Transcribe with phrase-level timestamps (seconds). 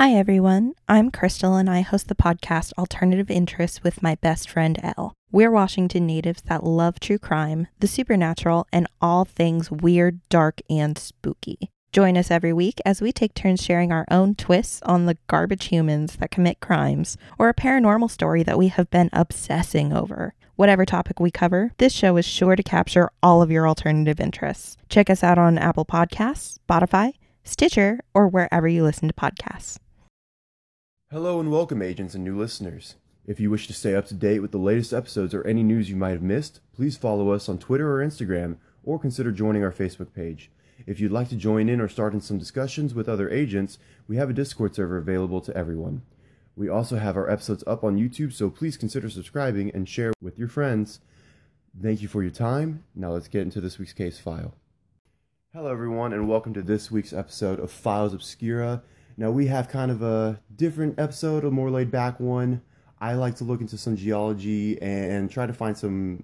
[0.00, 0.74] Hi, everyone.
[0.88, 5.12] I'm Crystal, and I host the podcast Alternative Interests with my best friend, Elle.
[5.32, 10.96] We're Washington natives that love true crime, the supernatural, and all things weird, dark, and
[10.96, 11.72] spooky.
[11.90, 15.64] Join us every week as we take turns sharing our own twists on the garbage
[15.64, 20.32] humans that commit crimes or a paranormal story that we have been obsessing over.
[20.54, 24.76] Whatever topic we cover, this show is sure to capture all of your alternative interests.
[24.88, 29.78] Check us out on Apple Podcasts, Spotify, Stitcher, or wherever you listen to podcasts.
[31.10, 32.96] Hello and welcome, agents and new listeners.
[33.26, 35.88] If you wish to stay up to date with the latest episodes or any news
[35.88, 39.72] you might have missed, please follow us on Twitter or Instagram, or consider joining our
[39.72, 40.50] Facebook page.
[40.86, 44.18] If you'd like to join in or start in some discussions with other agents, we
[44.18, 46.02] have a Discord server available to everyone.
[46.54, 50.38] We also have our episodes up on YouTube, so please consider subscribing and share with
[50.38, 51.00] your friends.
[51.82, 52.84] Thank you for your time.
[52.94, 54.52] Now let's get into this week's case file.
[55.54, 58.82] Hello, everyone, and welcome to this week's episode of Files Obscura.
[59.20, 62.62] Now, we have kind of a different episode, a more laid back one.
[63.00, 66.22] I like to look into some geology and try to find some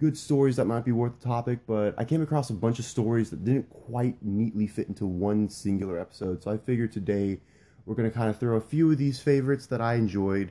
[0.00, 2.84] good stories that might be worth the topic, but I came across a bunch of
[2.84, 6.42] stories that didn't quite neatly fit into one singular episode.
[6.42, 7.38] So I figured today
[7.86, 10.50] we're going to kind of throw a few of these favorites that I enjoyed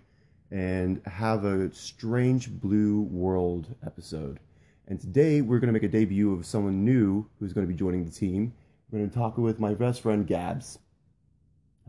[0.50, 4.40] and have a strange blue world episode.
[4.88, 7.78] And today we're going to make a debut of someone new who's going to be
[7.78, 8.53] joining the team.
[8.90, 10.80] We're going to talk with my best friend Gabs.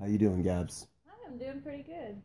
[0.01, 0.87] How you doing, Gabs?
[1.27, 2.21] I'm doing pretty good.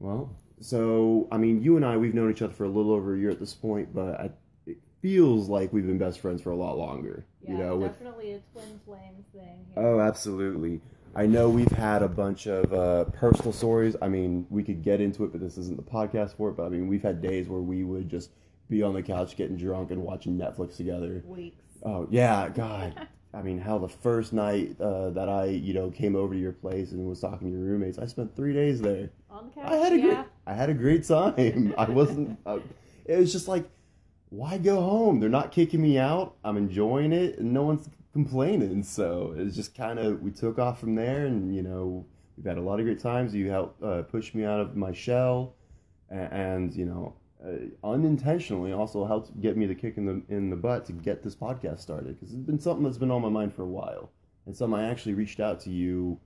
[0.00, 3.14] Well, so I mean, you and I we've known each other for a little over
[3.14, 4.30] a year at this point, but I,
[4.66, 7.26] it feels like we've been best friends for a lot longer.
[7.42, 9.66] Yeah, you know, with definitely a twin flames thing.
[9.74, 9.84] Here.
[9.84, 10.80] Oh, absolutely.
[11.14, 13.96] I know we've had a bunch of uh, personal stories.
[14.00, 16.56] I mean, we could get into it, but this isn't the podcast for it.
[16.56, 18.30] But I mean, we've had days where we would just
[18.68, 21.22] be on the couch getting drunk and watching Netflix together.
[21.26, 21.64] Weeks.
[21.82, 23.08] Oh yeah, God.
[23.34, 26.52] I mean, how the first night uh, that I, you know, came over to your
[26.52, 29.10] place and was talking to your roommates, I spent three days there.
[29.30, 29.70] On the couch.
[29.70, 30.02] I had a yeah.
[30.02, 31.74] great, I had a great time.
[31.78, 32.38] I wasn't.
[32.46, 32.60] Uh,
[33.04, 33.68] it was just like,
[34.30, 35.20] why go home?
[35.20, 36.36] They're not kicking me out.
[36.42, 38.82] I'm enjoying it, and no one's complaining.
[38.82, 42.06] So it's just kind of we took off from there, and you know,
[42.36, 43.34] we've had a lot of great times.
[43.34, 45.54] You helped uh, push me out of my shell,
[46.08, 47.52] and, and you know, uh,
[47.86, 51.36] unintentionally also helped get me the kick in the in the butt to get this
[51.36, 54.10] podcast started because it's been something that's been on my mind for a while,
[54.46, 56.18] and something I actually reached out to you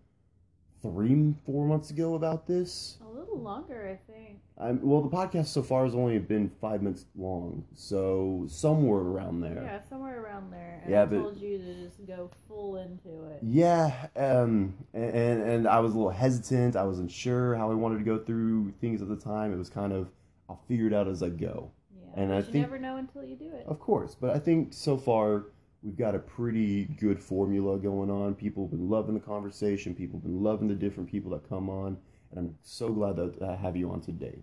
[0.82, 2.98] three, four months ago about this.
[3.06, 4.38] A little longer, I think.
[4.58, 9.40] I'm, well, the podcast so far has only been five minutes long, so somewhere around
[9.40, 9.62] there.
[9.62, 10.80] Yeah, somewhere around there.
[10.82, 13.38] And Yeah, I but- told you to just go full into it.
[13.42, 16.74] Yeah, um, and, and and I was a little hesitant.
[16.76, 19.52] I wasn't sure how I wanted to go through things at the time.
[19.52, 20.08] It was kind of
[20.52, 21.70] I'll figure it out as I go.
[21.96, 22.22] Yeah.
[22.22, 23.64] And I you think- never know until you do it.
[23.66, 25.46] Of course, but I think so far
[25.82, 28.34] we've got a pretty good formula going on.
[28.34, 29.94] People have been loving the conversation.
[29.94, 31.96] People have been loving the different people that come on,
[32.30, 34.42] and I'm so glad that I have you on today.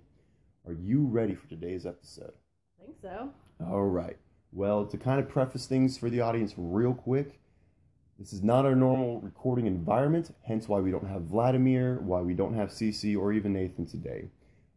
[0.66, 2.34] Are you ready for today's episode?
[2.82, 3.30] I think so.
[3.66, 4.18] All right.
[4.52, 7.40] Well, to kind of preface things for the audience real quick,
[8.18, 12.34] this is not our normal recording environment, hence why we don't have Vladimir, why we
[12.34, 14.30] don't have CC, or even Nathan today.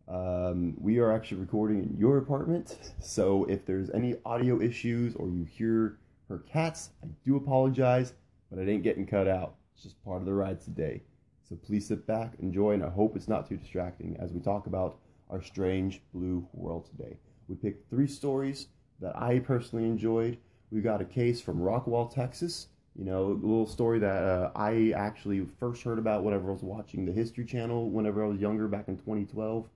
[0.08, 5.28] Um, we are actually recording in your apartment, so if there's any audio issues or
[5.28, 8.14] you hear her cats, I do apologize,
[8.50, 9.54] but I didn't getting cut out.
[9.74, 11.02] It's just part of the ride today.
[11.48, 14.66] So please sit back, enjoy, and I hope it's not too distracting as we talk
[14.66, 14.98] about
[15.30, 17.16] our strange blue world today.
[17.48, 18.68] We picked three stories
[19.00, 20.38] that I personally enjoyed.
[20.70, 22.68] We got a case from Rockwall, Texas.
[22.96, 26.62] You know, a little story that uh, I actually first heard about whenever I was
[26.62, 29.66] watching the History Channel whenever I was younger back in 2012.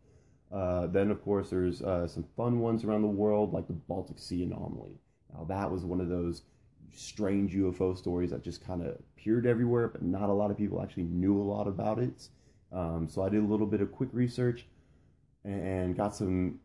[0.53, 4.19] Uh, then, of course, there's uh, some fun ones around the world like the Baltic
[4.19, 4.99] Sea anomaly.
[5.35, 6.43] Now, that was one of those
[6.95, 10.81] strange UFO stories that just kind of appeared everywhere, but not a lot of people
[10.83, 12.29] actually knew a lot about it.
[12.73, 14.67] Um, so I did a little bit of quick research
[15.45, 16.59] and got some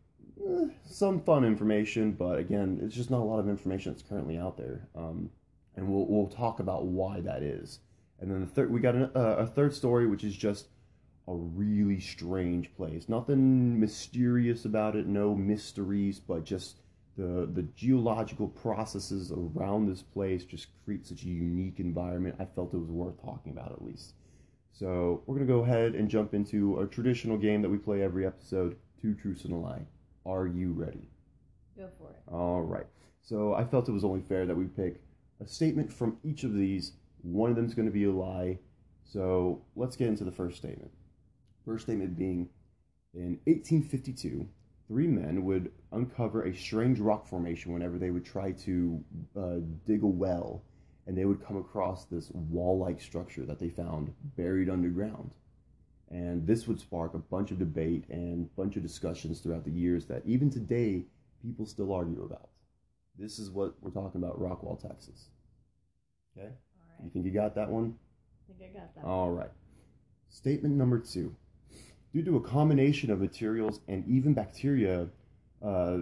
[0.45, 4.37] eh, some fun information, but again, it's just not a lot of information that's currently
[4.37, 4.87] out there.
[4.95, 5.29] Um,
[5.75, 7.79] and we'll we'll talk about why that is.
[8.19, 10.67] And then the third, we got uh, a third story, which is just
[11.27, 13.07] a really strange place.
[13.07, 16.77] Nothing mysterious about it, no mysteries, but just
[17.17, 22.35] the the geological processes around this place just create such a unique environment.
[22.39, 24.13] I felt it was worth talking about at least.
[24.71, 28.25] So we're gonna go ahead and jump into a traditional game that we play every
[28.25, 29.85] episode: Two Truths and a Lie.
[30.25, 31.09] Are you ready?
[31.77, 32.19] Go for it.
[32.31, 32.87] All right.
[33.21, 35.01] So I felt it was only fair that we pick
[35.39, 36.93] a statement from each of these.
[37.21, 38.59] One of them is going to be a lie.
[39.03, 40.91] So let's get into the first statement.
[41.65, 42.49] First statement being
[43.13, 44.47] in 1852,
[44.87, 49.03] three men would uncover a strange rock formation whenever they would try to
[49.37, 50.63] uh, dig a well,
[51.05, 55.31] and they would come across this wall like structure that they found buried underground.
[56.09, 59.71] And this would spark a bunch of debate and a bunch of discussions throughout the
[59.71, 61.05] years that even today
[61.41, 62.49] people still argue about.
[63.17, 65.29] This is what we're talking about Rockwall, Texas.
[66.37, 66.49] Okay?
[67.03, 67.95] You think you got that one?
[68.49, 69.05] I think I got that.
[69.05, 69.51] All right.
[70.29, 71.35] Statement number two.
[72.13, 75.07] Due to a combination of materials and even bacteria
[75.63, 75.99] uh,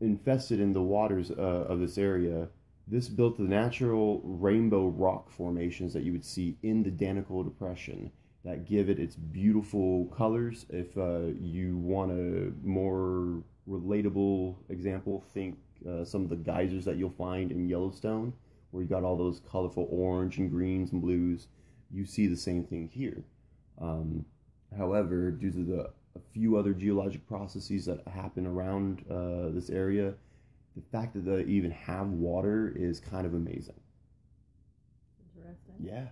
[0.00, 2.48] infested in the waters uh, of this area,
[2.86, 8.10] this built the natural rainbow rock formations that you would see in the Danakil Depression
[8.44, 10.66] that give it its beautiful colors.
[10.70, 15.56] If uh, you want a more relatable example, think
[15.88, 18.32] uh, some of the geysers that you'll find in Yellowstone,
[18.70, 21.48] where you got all those colorful orange and greens and blues.
[21.90, 23.24] You see the same thing here.
[23.80, 24.24] Um,
[24.76, 30.14] however, due to the a few other geologic processes that happen around uh, this area,
[30.76, 33.80] the fact that they even have water is kind of amazing.
[35.36, 35.74] Interesting.
[35.80, 36.08] Yeah,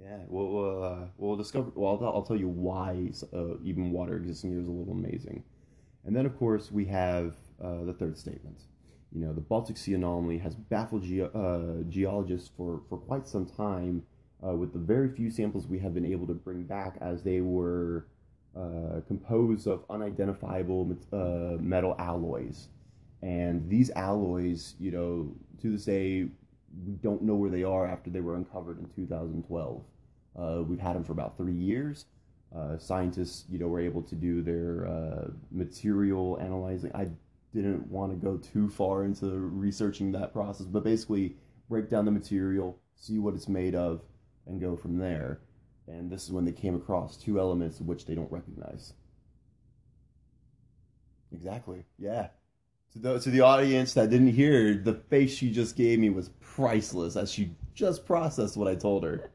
[0.00, 0.18] yeah.
[0.28, 1.70] We'll we'll, uh, we'll discover.
[1.74, 5.44] Well, I'll, I'll tell you why uh, even water existing here is a little amazing.
[6.04, 8.62] And then, of course, we have uh, the third statement.
[9.12, 13.46] You know, the Baltic Sea anomaly has baffled ge- uh, geologists for, for quite some
[13.46, 14.02] time
[14.46, 17.40] uh, with the very few samples we have been able to bring back as they
[17.40, 18.06] were
[18.56, 22.68] uh, composed of unidentifiable uh, metal alloys.
[23.22, 26.28] And these alloys, you know, to this day,
[26.86, 29.82] we don't know where they are after they were uncovered in 2012.
[30.34, 32.06] Uh, we've had them for about three years.
[32.54, 36.90] Uh, scientists, you know, were able to do their uh, material analyzing.
[36.94, 37.08] I
[37.54, 41.36] didn't want to go too far into researching that process, but basically
[41.68, 44.02] break down the material, see what it's made of,
[44.46, 45.40] and go from there.
[45.86, 48.94] And this is when they came across two elements which they don't recognize.
[51.32, 51.84] Exactly.
[51.98, 52.28] Yeah.
[52.92, 56.28] To the, to the audience that didn't hear, the face she just gave me was
[56.40, 59.30] priceless as she just processed what I told her.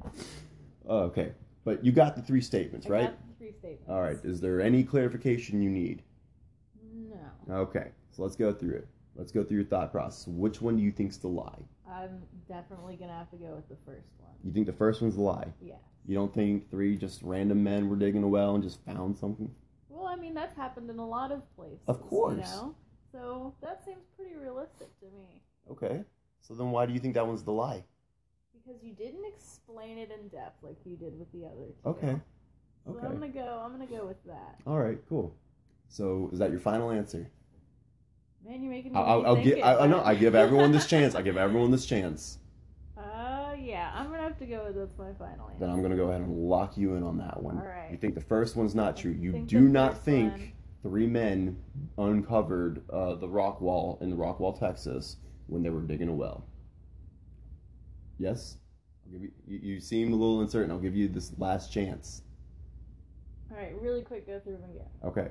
[0.88, 1.32] Oh, okay.
[1.66, 3.04] But you got the three statements, I right?
[3.06, 3.90] got the three statements.
[3.90, 4.18] All right.
[4.24, 6.04] Is there any clarification you need?
[7.48, 7.56] No.
[7.56, 7.88] Okay.
[8.12, 8.88] So let's go through it.
[9.16, 10.28] Let's go through your thought process.
[10.28, 11.60] Which one do you think's the lie?
[11.92, 14.32] I'm definitely gonna have to go with the first one.
[14.44, 15.54] You think the first one's a lie?
[15.62, 15.76] Yeah.
[16.06, 19.54] You don't think three just random men were digging a well and just found something?
[19.90, 21.80] Well, I mean that's happened in a lot of places.
[21.88, 22.36] Of course.
[22.36, 22.76] You know?
[23.12, 25.42] So that seems pretty realistic to me.
[25.72, 26.04] Okay.
[26.42, 27.84] So then why do you think that one's the lie?
[28.54, 31.90] Because you didn't explain it in depth like you did with the other two.
[31.90, 32.22] Okay.
[32.86, 33.06] So Okay.
[33.06, 33.62] I'm gonna go.
[33.64, 34.60] I'm gonna go with that.
[34.66, 34.98] All right.
[35.10, 35.36] Cool.
[35.90, 37.30] So is that your final answer?
[38.48, 38.98] Man, you're making me.
[39.00, 39.58] I'll, I'll, give.
[39.58, 40.02] it, I, I know.
[40.04, 41.16] I give everyone this chance.
[41.16, 42.40] I give everyone this chance.
[42.98, 43.92] Uh, yeah.
[43.96, 45.60] I'm gonna have to go with that's my final answer.
[45.60, 47.58] Then I'm gonna go ahead and lock you in on that one.
[47.60, 47.90] All right.
[47.92, 49.12] You think the first one's not true?
[49.12, 50.52] You do not think one-
[50.82, 51.58] three men
[52.00, 56.44] uncovered uh, the rock wall in the Rockwall, Texas, when they were digging a well.
[58.18, 58.58] Yes.
[59.06, 59.60] I'll give you, you.
[59.76, 60.72] You seem a little uncertain.
[60.72, 62.24] I'll give you this last chance.
[63.52, 64.88] All right, really quick, go through them again.
[65.04, 65.28] Okay.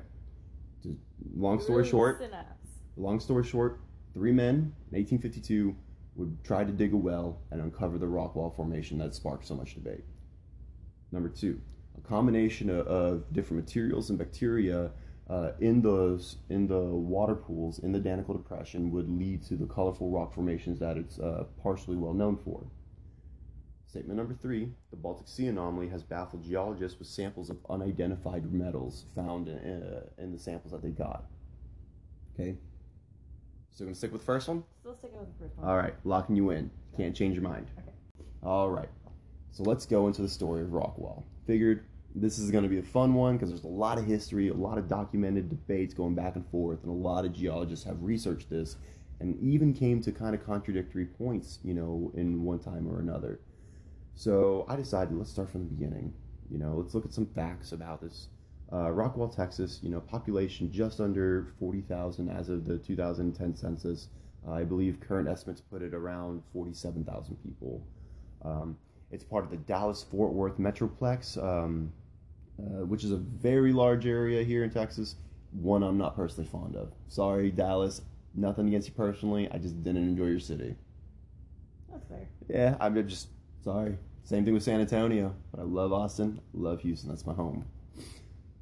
[0.83, 0.97] Just
[1.37, 2.19] long story Really short.
[2.21, 2.66] synapse.
[2.97, 3.81] Long story short,
[4.15, 5.77] three men in 1852
[6.17, 9.55] would try to dig a well and uncover the rock wall formation that sparked so
[9.55, 10.05] much debate.
[11.13, 11.61] Number two,
[11.97, 14.93] a combination of, of different materials and bacteria
[15.29, 19.67] uh, in those in the water pools in the Danakil Depression would lead to the
[19.67, 22.65] colorful rock formations that it's uh, partially well known for.
[23.87, 29.07] Statement number three: the Baltic Sea anomaly has baffled geologists with samples of unidentified metals
[29.15, 31.25] found in, uh, in the samples that they got.
[32.35, 32.57] Okay.
[33.77, 34.65] Still gonna stick with the first one?
[34.81, 35.69] Still sticking with the first one.
[35.69, 36.71] All right, locking you in.
[36.97, 37.67] Can't change your mind.
[37.79, 38.27] Okay.
[38.43, 38.89] All right.
[39.51, 41.25] So let's go into the story of Rockwall.
[41.47, 44.49] Figured this is going to be a fun one because there's a lot of history,
[44.49, 48.03] a lot of documented debates going back and forth, and a lot of geologists have
[48.03, 48.77] researched this
[49.21, 53.41] and even came to kind of contradictory points, you know, in one time or another.
[54.15, 56.15] So I decided let's start from the beginning.
[56.51, 58.29] You know, let's look at some facts about this.
[58.73, 64.09] Uh, Rockwall, Texas, you know, population just under 40,000 as of the 2010 census.
[64.47, 67.83] Uh, I believe current estimates put it around 47,000 people.
[68.45, 68.77] Um,
[69.11, 71.93] it's part of the Dallas Fort Worth Metroplex, um,
[72.59, 75.15] uh, which is a very large area here in Texas.
[75.53, 76.93] One I'm not personally fond of.
[77.09, 78.03] Sorry, Dallas.
[78.35, 79.49] Nothing against you personally.
[79.51, 80.75] I just didn't enjoy your city.
[81.91, 82.29] That's fair.
[82.49, 83.29] Yeah, I'm just
[83.63, 83.97] sorry.
[84.25, 87.09] Same thing with San Antonio, but I love Austin, love Houston.
[87.09, 87.65] That's my home.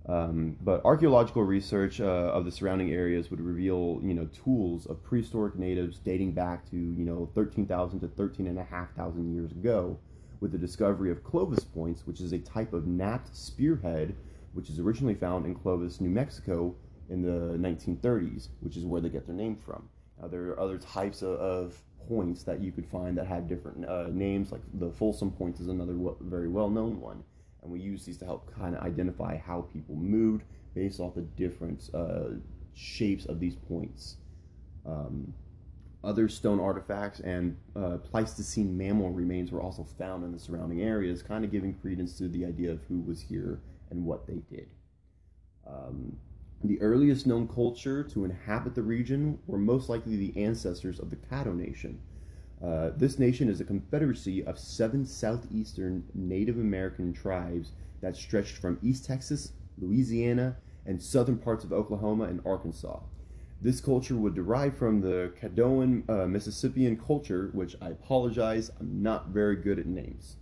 [0.06, 5.02] Um, but archaeological research uh, of the surrounding areas would reveal, you know, tools of
[5.02, 9.98] prehistoric natives dating back to, you know, 13,000 to 13,500 years ago,
[10.40, 14.14] with the discovery of Clovis points, which is a type of knapped spearhead,
[14.52, 16.74] which is originally found in Clovis, New Mexico,
[17.08, 19.88] in the 1930s, which is where they get their name from.
[20.20, 23.86] Now, there are other types of, of points that you could find that have different
[23.88, 27.24] uh, names, like the Folsom points is another w- very well known one.
[27.64, 30.44] And we use these to help kind of identify how people moved
[30.74, 32.36] based off the different uh,
[32.74, 34.18] shapes of these points.
[34.86, 35.34] Um,
[36.04, 41.22] other stone artifacts and uh, Pleistocene mammal remains were also found in the surrounding areas,
[41.22, 44.68] kind of giving credence to the idea of who was here and what they did.
[45.66, 46.18] Um,
[46.62, 51.16] the earliest known culture to inhabit the region were most likely the ancestors of the
[51.16, 52.00] Caddo Nation.
[52.64, 58.78] Uh, this nation is a confederacy of seven southeastern Native American tribes that stretched from
[58.82, 60.56] East Texas, Louisiana,
[60.86, 63.00] and southern parts of Oklahoma and Arkansas.
[63.60, 69.28] This culture would derive from the Caddoan uh, Mississippian culture, which I apologize, I'm not
[69.28, 70.36] very good at names,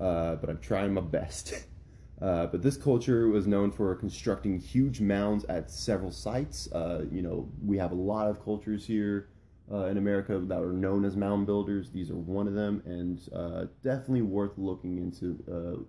[0.00, 1.52] uh, but I'm trying my best.
[2.20, 6.68] Uh, but this culture was known for constructing huge mounds at several sites.
[6.72, 9.28] Uh, you know, we have a lot of cultures here
[9.72, 11.90] uh, in America that are known as mound builders.
[11.90, 15.42] These are one of them, and uh, definitely worth looking into.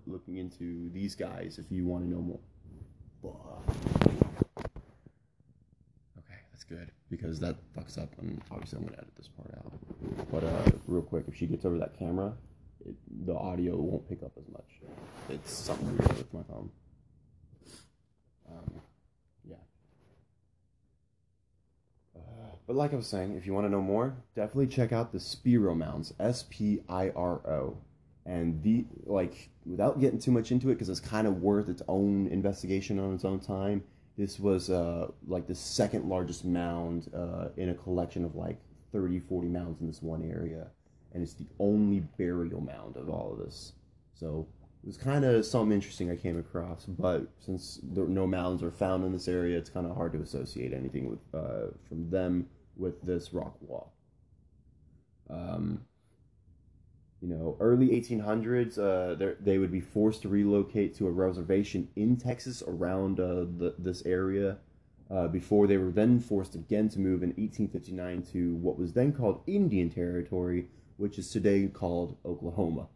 [0.06, 2.40] looking into these guys if you want to know more
[6.18, 9.72] Okay, that's good because that fucks up, and obviously I'm gonna edit this part out.
[10.30, 12.32] But uh, real quick, if she gets over that camera,
[12.86, 12.94] it,
[13.26, 14.80] the audio won't pick up as much.
[15.28, 16.70] It's something weird with my phone.
[18.48, 18.80] Um,
[19.48, 19.56] yeah.
[22.16, 25.12] Uh, but like I was saying, if you want to know more, definitely check out
[25.12, 27.76] the Spiro Mounds, S P I R O.
[28.24, 31.82] And the like, without getting too much into it, because it's kind of worth its
[31.88, 33.82] own investigation on its own time
[34.20, 38.58] this was uh, like the second largest mound uh, in a collection of like
[38.92, 40.66] 30, 40 mounds in this one area.
[41.14, 43.72] And it's the only burial mound of all of this.
[44.14, 44.46] So
[44.82, 46.84] it was kind of something interesting I came across.
[46.84, 50.74] But since no mounds are found in this area, it's kind of hard to associate
[50.74, 52.46] anything with uh, from them
[52.80, 53.92] with this rock wall.
[55.28, 55.84] Um,
[57.20, 62.16] you know, early 1800s, uh, they would be forced to relocate to a reservation in
[62.16, 64.56] Texas around uh, the, this area
[65.10, 69.12] uh, before they were then forced again to move in 1859 to what was then
[69.12, 72.86] called Indian Territory, which is today called Oklahoma.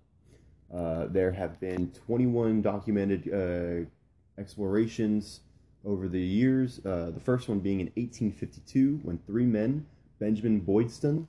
[0.73, 5.41] Uh, there have been 21 documented uh, explorations
[5.85, 9.87] over the years, uh, the first one being in 1852 when three men,
[10.19, 11.27] Benjamin Boydstun,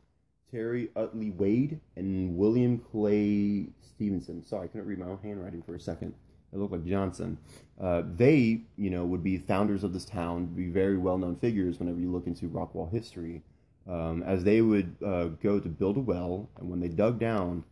[0.51, 4.45] Terry Utley Wade and William Clay Stevenson.
[4.45, 6.13] Sorry, I couldn't read my own handwriting for a second.
[6.53, 7.37] I look like Johnson.
[7.81, 11.99] Uh, they, you know, would be founders of this town, be very well-known figures whenever
[11.99, 13.41] you look into Rockwall history,
[13.89, 17.63] um, as they would uh, go to build a well, and when they dug down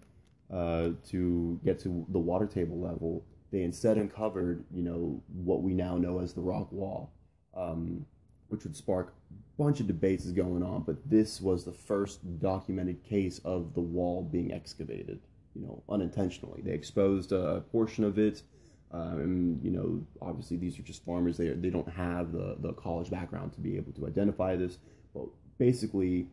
[0.52, 5.74] uh, to get to the water table level, they instead uncovered, you know, what we
[5.74, 7.14] now know as the rock wall.
[7.56, 8.06] Um,
[8.54, 10.84] which would spark a bunch of debates going on.
[10.84, 15.20] But this was the first documented case of the wall being excavated,
[15.56, 16.62] you know, unintentionally.
[16.62, 18.44] They exposed a portion of it.
[18.92, 21.36] Um, you know, obviously these are just farmers.
[21.36, 24.78] They, they don't have the, the college background to be able to identify this.
[25.16, 25.26] But
[25.58, 26.28] basically,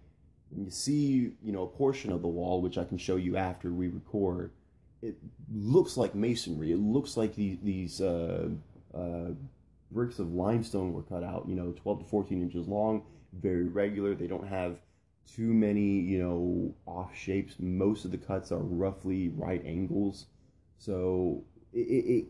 [0.50, 3.38] when you see, you know, a portion of the wall, which I can show you
[3.38, 4.50] after we record,
[5.02, 5.16] it
[5.52, 6.72] looks like masonry.
[6.72, 8.48] It looks like these, uh,
[8.94, 9.30] uh,
[9.90, 13.02] bricks of limestone were cut out, you know, 12 to 14 inches long,
[13.32, 14.14] very regular.
[14.14, 14.76] They don't have
[15.26, 17.56] too many, you know, off shapes.
[17.58, 20.26] Most of the cuts are roughly right angles.
[20.78, 21.42] So
[21.72, 22.24] it, it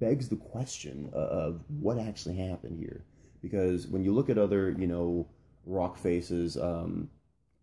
[0.00, 3.04] begs the question of what actually happened here.
[3.42, 5.26] Because when you look at other, you know,
[5.66, 7.08] rock faces um,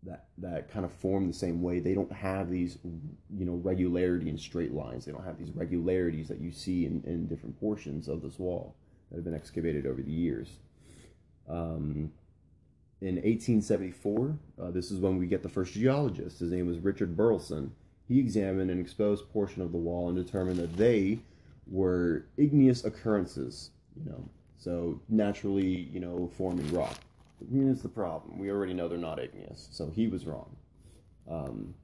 [0.04, 2.78] that, that kind of form the same way, they don't have these,
[3.36, 5.04] you know, regularity in straight lines.
[5.04, 8.74] They don't have these regularities that you see in, in different portions of this wall
[9.10, 10.48] that have been excavated over the years.
[11.48, 12.12] Um,
[13.00, 16.38] in 1874, uh, this is when we get the first geologist.
[16.38, 17.72] His name was Richard Burleson.
[18.08, 21.18] He examined an exposed portion of the wall and determined that they
[21.66, 24.28] were igneous occurrences, you know,
[24.58, 26.96] so naturally, you know, forming rock.
[27.50, 28.38] Here's the problem.
[28.38, 30.56] We already know they're not igneous, so he was wrong.
[31.28, 31.74] Um,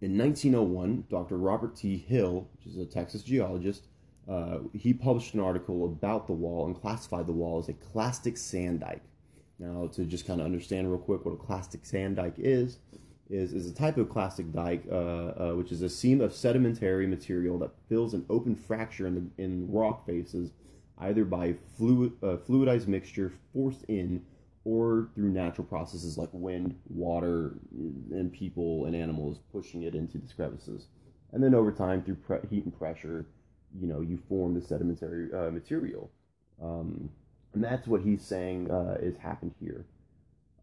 [0.00, 1.36] in 1901, Dr.
[1.36, 1.96] Robert T.
[1.96, 3.86] Hill, which is a Texas geologist,
[4.28, 8.36] uh, he published an article about the wall and classified the wall as a clastic
[8.36, 9.02] sand dike.
[9.58, 12.78] Now, to just kind of understand real quick what a clastic sand dike is,
[13.30, 17.06] is, is a type of clastic dike, uh, uh, which is a seam of sedimentary
[17.06, 20.50] material that fills an open fracture in, the, in rock faces,
[20.98, 24.22] either by fluid, uh, fluidized mixture forced in
[24.66, 27.54] or through natural processes like wind, water,
[28.10, 30.88] and people and animals pushing it into these crevices.
[31.32, 33.26] And then over time, through pre- heat and pressure,
[33.80, 36.10] you know you form the sedimentary uh, material,
[36.60, 37.08] um,
[37.54, 39.86] and that's what he's saying uh, happened here.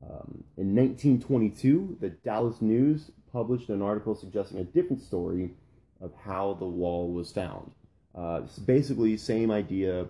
[0.04, 5.52] Um, in 1922, the Dallas News published an article suggesting a different story
[6.02, 7.72] of how the wall was found.
[8.14, 10.08] Uh, basically same idea.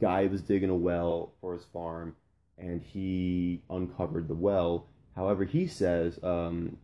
[0.00, 2.14] Guy was digging a well for his farm,
[2.58, 4.86] and he uncovered the well.
[5.16, 6.76] However, he says um,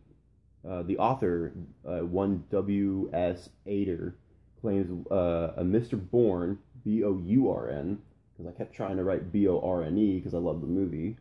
[0.67, 1.53] uh, the author,
[1.87, 4.15] uh, one W S Ader,
[4.61, 5.99] claims uh, a Mr.
[5.99, 7.99] Bourne, B O U R N,
[8.37, 10.67] because I kept trying to write B O R N E because I love the
[10.67, 11.17] movie.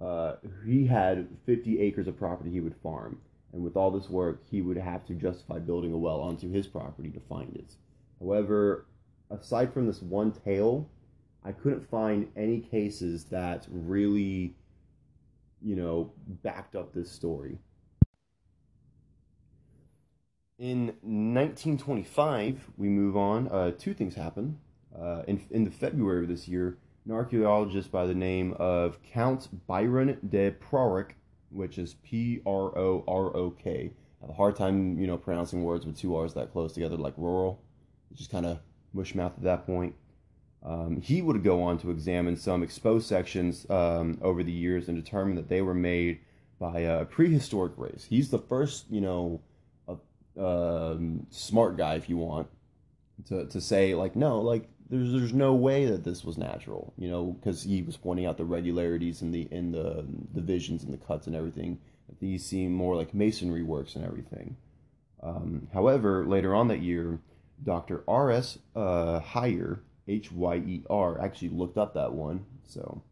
[0.00, 3.20] Uh, he had 50 acres of property he would farm,
[3.52, 6.66] and with all this work, he would have to justify building a well onto his
[6.66, 7.76] property to find it.
[8.20, 8.86] However,
[9.30, 10.88] aside from this one tale,
[11.44, 14.54] I couldn't find any cases that really,
[15.60, 17.58] you know, backed up this story.
[20.58, 23.48] In 1925, we move on.
[23.48, 24.58] Uh, two things happen.
[24.96, 29.48] Uh, in, in the February of this year, an archaeologist by the name of Count
[29.66, 31.12] Byron de Prorok,
[31.50, 33.90] which is P R O R O K.
[34.20, 36.96] I have a hard time, you know, pronouncing words with two R's that close together,
[36.96, 37.60] like rural.
[38.10, 38.60] It's just kind of
[38.92, 39.96] mush mouth at that point.
[40.64, 45.02] Um, he would go on to examine some exposed sections um, over the years and
[45.02, 46.20] determine that they were made
[46.60, 48.06] by a prehistoric race.
[48.08, 49.40] He's the first, you know,
[50.38, 52.48] um, smart guy, if you want,
[53.28, 57.08] to, to say, like, no, like, there's there's no way that this was natural, you
[57.08, 60.98] know, because he was pointing out the regularities in the in the divisions and the
[60.98, 61.78] cuts and everything.
[62.20, 64.56] These seem more like masonry works and everything.
[65.22, 67.20] Um, however, later on that year,
[67.64, 68.04] Dr.
[68.06, 68.58] R.S.
[68.76, 72.46] Uh, Hyer, H Y E R, actually looked up that one.
[72.64, 73.02] So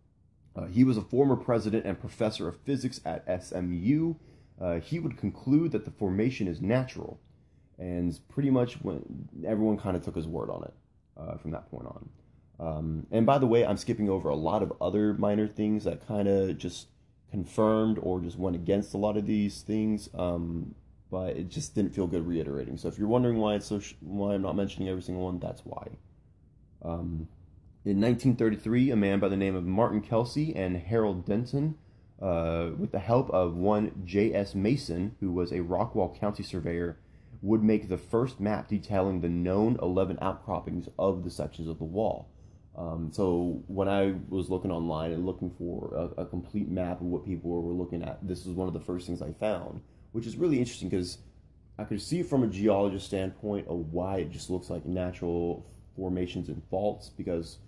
[0.57, 4.15] uh, he was a former president and professor of physics at SMU.
[4.61, 7.19] Uh, he would conclude that the formation is natural,
[7.79, 10.75] and pretty much when everyone kind of took his word on it
[11.17, 12.09] uh, from that point on.
[12.59, 16.07] Um, and by the way, I'm skipping over a lot of other minor things that
[16.07, 16.89] kind of just
[17.31, 20.11] confirmed or just went against a lot of these things.
[20.13, 20.75] Um,
[21.11, 22.77] but it just didn't feel good reiterating.
[22.77, 25.39] So if you're wondering why it's so sh- why I'm not mentioning every single one,
[25.39, 25.89] that's why.
[26.83, 27.29] Um,
[27.85, 31.77] in 1933, a man by the name of Martin Kelsey and Harold Denton,
[32.21, 34.55] uh, with the help of one J.S.
[34.55, 36.99] Mason, who was a Rockwall County surveyor,
[37.43, 41.85] would make the first map detailing the known 11 outcroppings of the sections of the
[41.85, 42.29] wall.
[42.77, 47.07] Um, so when I was looking online and looking for a, a, complete map of
[47.07, 49.81] what people were looking at, this was one of the first things I found,
[50.13, 51.19] which is really interesting because
[51.79, 56.49] I could see from a geologist standpoint of why it just looks like natural formations
[56.49, 57.59] and faults because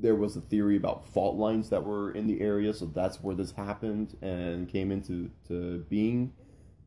[0.00, 3.34] there was a theory about fault lines that were in the area, so that's where
[3.34, 6.32] this happened and came into to being.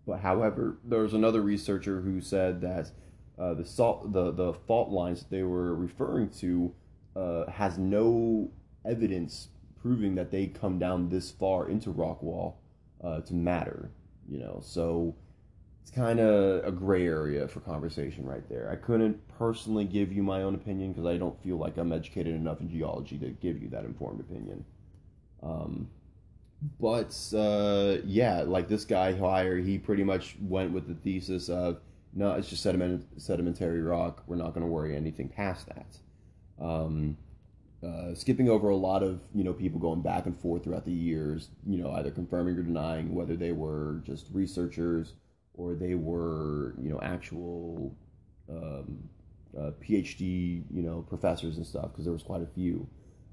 [0.08, 2.92] But however, there was another researcher who said that
[3.38, 6.74] uh, the salt, the the fault lines they were referring to
[7.16, 8.50] uh, has no
[8.86, 9.50] evidence
[9.82, 12.56] proving that they come down this far into Rockwall
[13.04, 13.92] uh, to matter.
[14.30, 15.16] You know, so
[15.82, 18.70] it's kind of a gray area for conversation right there.
[18.72, 22.36] I couldn't personally give you my own opinion because I don't feel like I'm educated
[22.36, 24.64] enough in geology to give you that informed opinion.
[25.42, 25.90] Um,
[26.80, 31.80] but uh, yeah, like this guy Hyer, he pretty much went with the thesis of
[32.14, 34.24] no, it's just sediment, sedimentary rock.
[34.28, 35.98] We're not going to worry anything past that.
[36.64, 37.18] Um,
[37.84, 40.92] uh, skipping over a lot of you know people going back and forth throughout the
[40.92, 45.14] years, you know either confirming or denying whether they were just researchers
[45.62, 47.96] or they were you know actual
[48.50, 49.10] um,
[49.58, 52.88] uh, PhD you know professors and stuff because there was quite a few.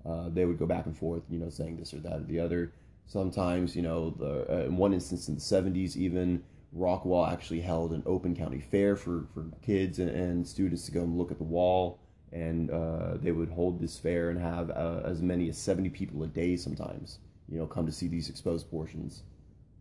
[0.07, 2.41] Uh, they would go back and forth, you know, saying this or that or the
[2.41, 2.73] other.
[3.07, 6.43] Sometimes, you know, the, uh, in one instance in the 70s, even
[6.77, 11.01] Rockwall actually held an open county fair for, for kids and, and students to go
[11.01, 11.99] and look at the wall.
[12.33, 16.23] And uh, they would hold this fair and have uh, as many as 70 people
[16.23, 17.19] a day sometimes,
[17.51, 19.23] you know, come to see these exposed portions,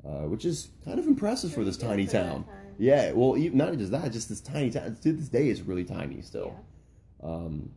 [0.05, 2.45] uh, which is kind of impressive for this tiny town.
[2.79, 4.97] Yeah, well, even, not just that, just this tiny town.
[5.01, 6.55] To this day, it's really tiny still.
[7.23, 7.29] Yeah.
[7.29, 7.71] Um,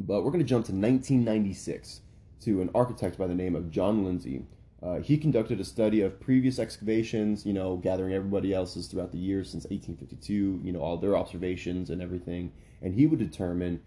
[0.00, 2.00] but we're going to jump to 1996
[2.42, 4.42] to an architect by the name of John Lindsay
[4.82, 9.18] uh, he conducted a study of previous excavations, you know, gathering everybody else's throughout the
[9.18, 12.50] years since 1852, you know, all their observations and everything.
[12.80, 13.82] And he would determine,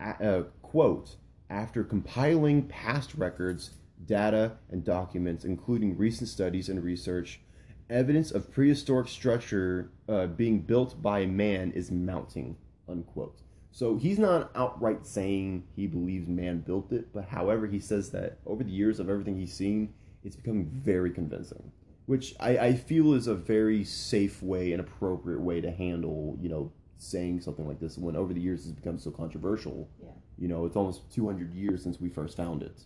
[0.00, 1.16] uh, quote,
[1.50, 3.70] after compiling past records,
[4.04, 7.40] data, and documents, including recent studies and research,
[7.88, 12.56] evidence of prehistoric structure uh, being built by man is mounting,
[12.88, 13.40] unquote.
[13.70, 18.38] So he's not outright saying he believes man built it, but however, he says that
[18.46, 19.92] over the years of everything he's seen,
[20.24, 21.70] it's becoming very convincing,
[22.06, 26.48] which I, I feel is a very safe way and appropriate way to handle, you
[26.48, 29.88] know, saying something like this when over the years it's become so controversial.
[30.02, 30.08] Yeah.
[30.38, 32.80] You know, it's almost 200 years since we first found it,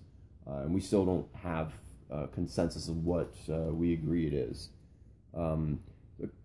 [0.47, 1.73] uh, and we still don't have
[2.11, 4.71] a consensus of what uh, we agree it is.
[5.35, 5.81] Um,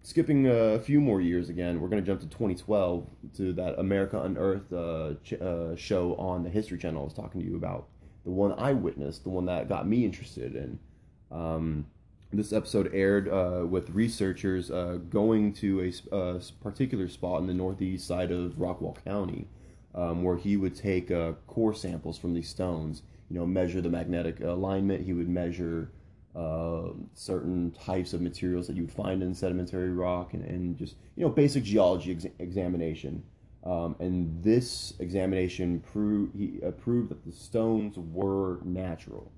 [0.04, 4.22] skipping a few more years again, we're going to jump to 2012 to that America
[4.22, 7.88] Unearthed uh, ch- uh, show on the History Channel I was talking to you about.
[8.24, 10.80] The one I witnessed, the one that got me interested in.
[11.32, 11.86] Um,
[12.32, 17.54] this episode aired uh, with researchers uh, going to a, a particular spot in the
[17.54, 19.48] northeast side of Rockwall County,
[19.94, 23.04] um, where he would take uh, core samples from these stones.
[23.30, 25.04] You know, measure the magnetic alignment.
[25.04, 25.92] He would measure
[26.36, 30.96] uh, certain types of materials that you would find in sedimentary rock, and, and just
[31.16, 33.24] you know basic geology ex- examination.
[33.64, 39.32] Um, and this examination proved he uh, proved that the stones were natural.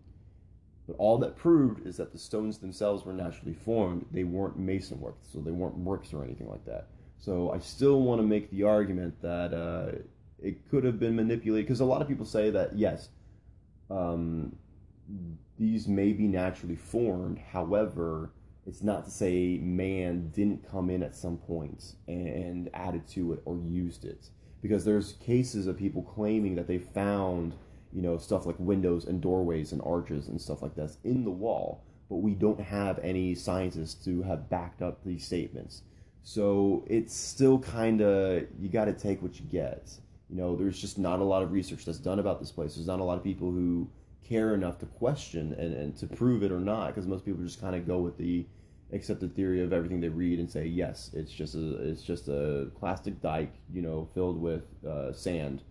[0.88, 4.06] But all that proved is that the stones themselves were naturally formed.
[4.12, 6.88] They weren't mason work, so they weren't bricks or anything like that.
[7.20, 9.98] So I still want to make the argument that uh,
[10.42, 13.10] it could have been manipulated because a lot of people say that yes,
[13.90, 14.56] um,
[15.58, 17.40] these may be naturally formed.
[17.40, 18.32] However,
[18.66, 23.42] it's not to say man didn't come in at some point and added to it
[23.46, 24.30] or used it.
[24.62, 27.54] Because there's cases of people claiming that they found,
[27.94, 31.32] you know, stuff like windows and doorways and arches and stuff like that in the
[31.32, 35.84] wall, but we don't have any scientists to have backed up these statements.
[36.24, 39.92] So it's still kind of, you got to take what you get.
[40.30, 42.76] You know, there's just not a lot of research that's done about this place.
[42.76, 43.90] There's not a lot of people who
[44.28, 47.62] care enough to question and, and to prove it or not because most people just
[47.62, 48.46] kind of go with the
[48.92, 52.70] accepted theory of everything they read and say yes it's just a it's just a
[52.80, 55.62] clastic dike you know filled with uh, sand.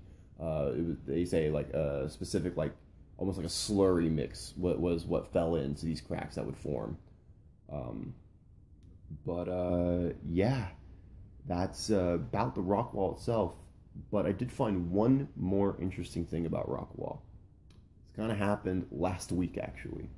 [0.41, 0.73] Uh,
[1.07, 2.73] they say like a specific like
[3.19, 6.97] almost like a slurry mix what was what fell into these cracks that would form.
[7.73, 8.15] Um,
[9.25, 10.69] but uh, yeah
[11.47, 13.55] that's uh, about the rock wall itself
[14.11, 17.23] but i did find one more interesting thing about rock wall
[18.17, 20.09] kind of happened last week, actually.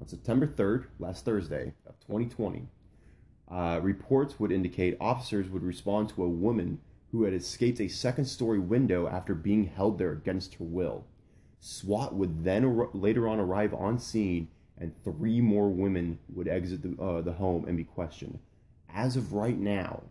[0.00, 2.68] On September 3rd, last Thursday of 2020,
[3.50, 6.78] uh, reports would indicate officers would respond to a woman
[7.10, 11.06] who had escaped a second story window after being held there against her will.
[11.60, 16.82] SWAT would then ar- later on arrive on scene, and three more women would exit
[16.82, 18.38] the, uh, the home and be questioned.
[18.90, 20.02] As of right now,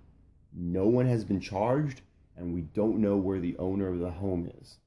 [0.52, 2.02] no one has been charged,
[2.38, 4.78] and we don't know where the owner of the home is.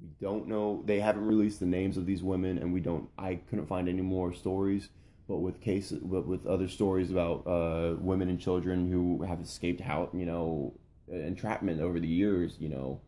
[0.00, 0.82] We don't know.
[0.84, 3.08] They haven't released the names of these women, and we don't.
[3.18, 4.88] I couldn't find any more stories.
[5.28, 9.80] But with cases, but with other stories about uh, women and children who have escaped
[9.80, 10.74] how you know
[11.08, 13.00] entrapment over the years, you know,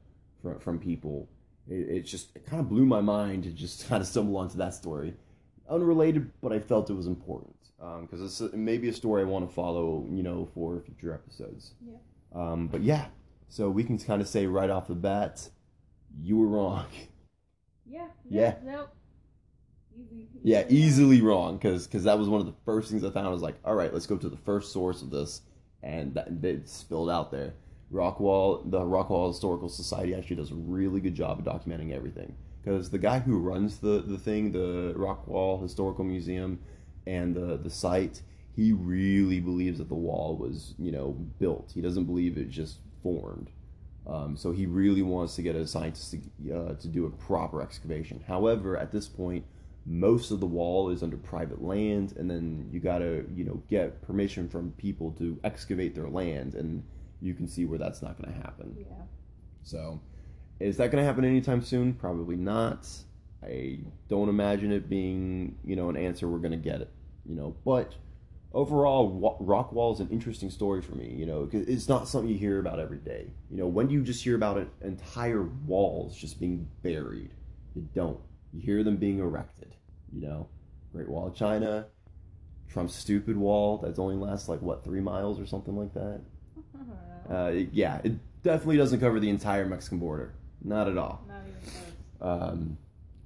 [0.42, 1.28] from from people,
[1.68, 4.56] it, it just it kind of blew my mind to just kind of stumble onto
[4.58, 5.14] that story.
[5.70, 7.54] Unrelated, but I felt it was important
[8.00, 11.74] because it's maybe a story I want to follow, you know, for future episodes.
[11.86, 11.98] Yeah.
[12.34, 13.06] Um, but yeah,
[13.48, 15.48] so we can kind of say right off the bat,
[16.22, 16.86] you were wrong.
[17.86, 18.08] Yeah.
[18.28, 18.56] Yeah.
[18.64, 18.88] No.
[19.96, 20.28] Easy.
[20.42, 23.26] Yeah, easily wrong because that was one of the first things I found.
[23.26, 25.42] I was like, all right, let's go to the first source of this,
[25.82, 27.54] and that it spilled out there.
[27.92, 32.90] Rockwall, the Rockwall Historical Society actually does a really good job of documenting everything because
[32.90, 36.60] the guy who runs the the thing, the Rockwall Historical Museum,
[37.06, 38.22] and the the site,
[38.54, 41.72] he really believes that the wall was you know built.
[41.74, 43.50] He doesn't believe it just formed.
[44.06, 47.60] Um, so he really wants to get a scientist to, uh, to do a proper
[47.60, 48.24] excavation.
[48.26, 49.44] However, at this point,
[49.84, 54.02] most of the wall is under private land, and then you gotta you know get
[54.02, 56.82] permission from people to excavate their land, and
[57.20, 58.76] you can see where that's not gonna happen.
[58.78, 59.04] Yeah.
[59.62, 60.00] So,
[60.60, 61.94] is that gonna happen anytime soon?
[61.94, 62.86] Probably not.
[63.42, 66.90] I don't imagine it being you know an answer we're gonna get it.
[67.26, 67.94] You know, but
[68.52, 71.14] overall, Wa- Rockwall is an interesting story for me.
[71.16, 73.26] You know, it's not something you hear about every day.
[73.50, 77.30] You know, when do you just hear about an entire walls just being buried?
[77.74, 78.18] You don't.
[78.52, 79.74] You hear them being erected.
[80.12, 80.48] You know,
[80.92, 81.86] Great Wall of China,
[82.70, 86.20] Trump's stupid wall that's only lasts like what three miles or something like that.
[86.56, 86.88] I don't
[87.30, 87.36] know.
[87.36, 90.32] Uh, it- yeah, it definitely doesn't cover the entire Mexican border.
[90.64, 91.22] Not at all.
[91.28, 92.52] Not even close.
[92.52, 92.78] Um,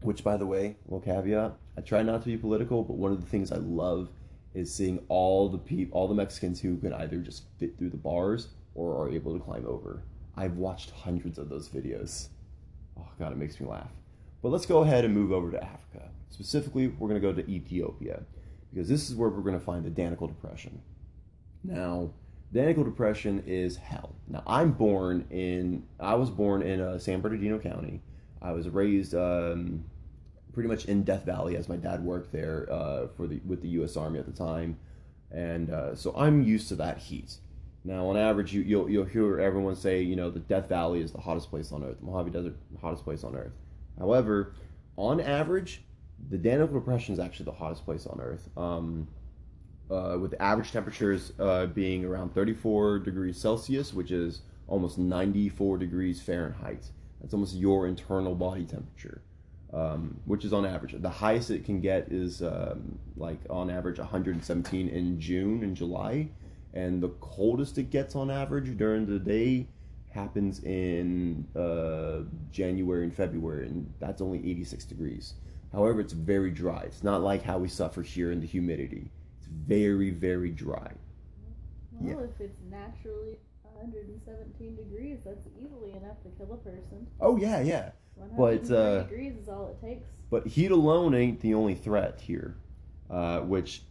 [0.03, 3.21] which, by the way, little caveat: I try not to be political, but one of
[3.21, 4.09] the things I love
[4.55, 7.97] is seeing all the peop- all the Mexicans who can either just fit through the
[7.97, 10.03] bars or are able to climb over.
[10.37, 12.29] I've watched hundreds of those videos.
[12.99, 13.91] Oh god, it makes me laugh.
[14.43, 16.11] But let's go ahead and move over to Africa.
[16.31, 18.23] Specifically, we're going to go to Ethiopia
[18.73, 20.81] because this is where we're going to find the Danakil Depression.
[21.63, 22.11] Now,
[22.53, 24.15] Danakil Depression is hell.
[24.29, 28.01] Now, I'm born in, I was born in uh, San Bernardino County.
[28.41, 29.85] I was raised um,
[30.53, 33.69] pretty much in Death Valley as my dad worked there uh, for the with the
[33.69, 33.97] U.S.
[33.97, 34.79] Army at the time,
[35.31, 37.37] and uh, so I'm used to that heat.
[37.85, 41.13] Now, on average, you, you'll you'll hear everyone say, you know, the Death Valley is
[41.13, 43.53] the hottest place on earth, the Mojave Desert, the hottest place on earth.
[43.99, 44.55] However,
[44.97, 45.83] on average,
[46.31, 48.49] the Danakil Depression is actually the hottest place on earth.
[48.57, 49.09] Um,
[49.91, 56.21] uh, with average temperatures uh, being around 34 degrees Celsius, which is almost 94 degrees
[56.21, 56.87] Fahrenheit.
[57.21, 59.23] That's almost your internal body temperature,
[59.73, 60.95] um, which is on average.
[61.01, 66.29] The highest it can get is um, like on average 117 in June and July,
[66.75, 69.67] and the coldest it gets on average during the day
[70.11, 75.35] happens in uh, January and February, and that's only 86 degrees.
[75.73, 76.83] However, it's very dry.
[76.83, 79.11] It's not like how we suffer here in the humidity.
[79.39, 80.93] It's very, very dry.
[81.93, 82.25] Well, Yeah.
[82.25, 87.07] if it's naturally 117 degrees, that's easily enough to kill a person.
[87.21, 87.93] Oh yeah, yeah.
[88.31, 90.07] 130 uh, degrees is all it takes.
[90.31, 92.57] But heat alone ain't the only threat here.
[93.11, 93.83] Uh, which,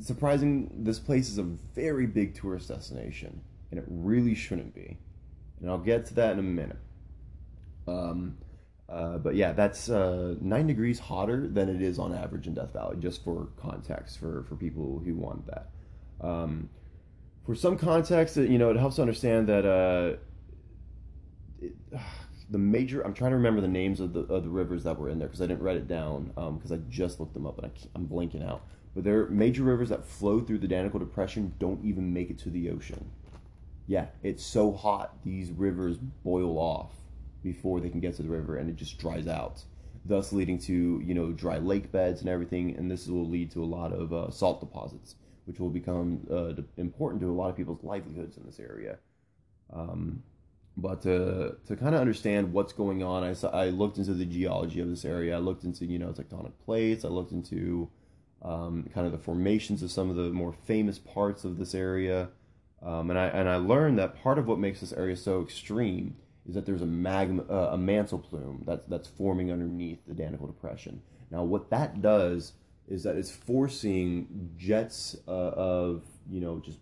[0.00, 4.96] surprising, this place is a very big tourist destination, and it really shouldn't be.
[5.60, 6.78] And I'll get to that in a minute.
[7.86, 8.38] Um,
[8.88, 12.72] uh, but yeah, that's uh, nine degrees hotter than it is on average in Death
[12.72, 15.68] Valley, just for context, for, for people who want that.
[16.22, 16.70] Um,
[17.44, 20.16] for some context, you know, it helps to understand that uh,
[21.60, 21.74] it,
[22.52, 23.00] the major.
[23.00, 25.26] I'm trying to remember the names of the of the rivers that were in there
[25.26, 28.06] because I didn't write it down because I just looked them up and I i'm
[28.06, 28.62] blanking out.
[28.94, 32.38] But there are major rivers that flow through the Danakil Depression don't even make it
[32.40, 33.10] to the ocean.
[33.86, 36.92] Yeah, it's so hot these rivers boil off
[37.42, 39.62] before they can get to the river and it just dries out,
[40.04, 42.76] thus leading to you know dry lake beds and everything.
[42.76, 45.14] And this will lead to a lot of uh, salt deposits,
[45.46, 48.98] which will become uh, important to a lot of people's livelihoods in this area.
[49.72, 50.22] Um,
[50.76, 54.80] but to to kind of understand what's going on, I I looked into the geology
[54.80, 55.36] of this area.
[55.36, 57.04] I looked into you know tectonic plates.
[57.04, 57.90] I looked into
[58.42, 62.28] um, kind of the formations of some of the more famous parts of this area,
[62.82, 66.16] um, and I and I learned that part of what makes this area so extreme
[66.48, 70.46] is that there's a magma uh, a mantle plume that's that's forming underneath the Danakil
[70.46, 71.02] Depression.
[71.30, 72.54] Now, what that does
[72.88, 76.78] is that it's forcing jets uh, of you know just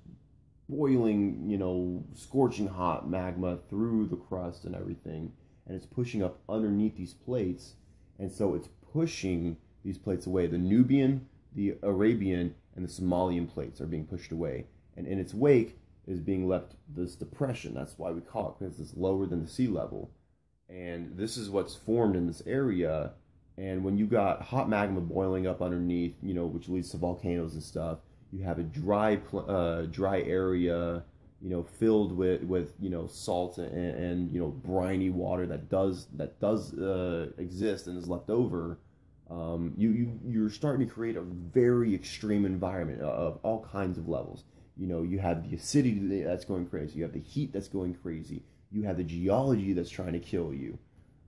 [0.70, 5.33] boiling, you know, scorching hot magma through the crust and everything,
[5.66, 7.74] and it's pushing up underneath these plates,
[8.18, 10.46] and so it's pushing these plates away.
[10.46, 15.35] The Nubian, the Arabian, and the Somalian plates are being pushed away, and in its
[15.35, 17.74] wake is being left this depression.
[17.74, 20.11] That's why we call it because it's lower than the sea level,
[20.68, 23.12] and this is what's formed in this area.
[23.59, 27.52] And when you got hot magma boiling up underneath, you know, which leads to volcanoes
[27.52, 27.98] and stuff,
[28.32, 31.02] you have a dry uh, dry area
[31.42, 35.68] you know filled with with you know salt and, and you know briny water that
[35.68, 38.78] does that does uh, exist and is left over
[39.30, 44.08] um, you, you you're starting to create a very extreme environment of all kinds of
[44.08, 44.42] levels.
[44.76, 47.94] You know you have the acidity that's going crazy you have the heat that's going
[47.94, 50.78] crazy you have the geology that's trying to kill you.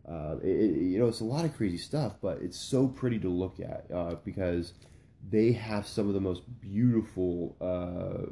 [0.09, 3.19] Uh, it, it- you know it's a lot of crazy stuff but it's so pretty
[3.21, 4.73] to look at uh, because
[5.31, 8.27] they have some of the most beautiful uh,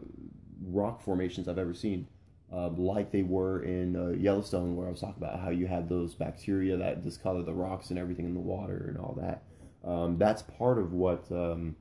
[0.62, 2.07] rock formations I've ever seen,
[2.53, 5.88] uh, like they were in uh, Yellowstone, where I was talking about how you had
[5.88, 9.42] those bacteria that discolor the rocks and everything in the water and all that.
[9.88, 11.76] Um, that's part of what um,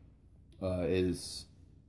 [0.61, 1.45] uh, is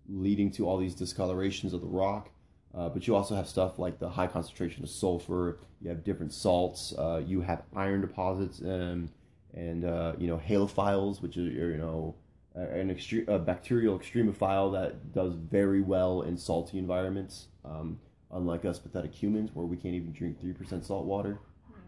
[0.08, 2.30] leading to all these discolorations of the rock.
[2.74, 5.58] Uh, but you also have stuff like the high concentration of sulfur.
[5.80, 6.94] You have different salts.
[6.96, 9.10] Uh, you have iron deposits and
[9.54, 12.14] and uh, you know halophiles, which is you know
[12.54, 17.46] an extre- a bacterial extremophile that does very well in salty environments.
[17.64, 17.98] Um,
[18.32, 21.38] unlike us pathetic humans, where we can't even drink three percent salt water.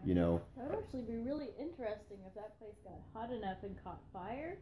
[0.05, 3.81] You know, That would actually be really interesting if that place got hot enough and
[3.85, 4.57] caught fire.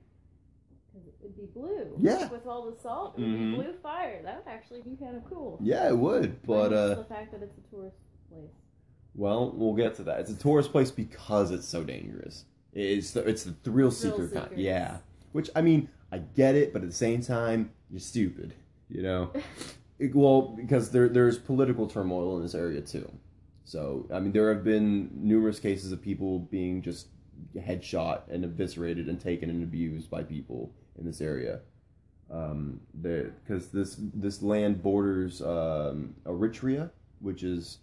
[0.93, 1.95] Because it would be blue.
[1.97, 2.29] Yeah.
[2.29, 3.51] With all the salt, it would Mhm.
[3.57, 4.21] be blue fire.
[4.23, 5.57] That would actually be kind of cool.
[5.61, 7.95] yeah, it would, but uh, the fact that it's a tourist
[8.29, 8.51] place.
[9.15, 10.19] well, we'll get to that.
[10.19, 12.45] It's a tourist place because it's so dangerous.
[12.73, 14.57] It's the, it's the thrill seeker kind.
[14.57, 14.97] Yeah,
[15.31, 18.53] which I mean, I get it, but at the same time, you're stupid.
[18.89, 19.31] You know,
[19.99, 23.09] It- well, because there there's political turmoil in this area too.
[23.63, 27.07] So I mean, there have been numerous cases of people being just
[27.55, 31.59] headshot and eviscerated and taken and abused by people in this area.
[32.31, 36.89] Um, because this this land borders um, Eritrea,
[37.19, 37.79] which is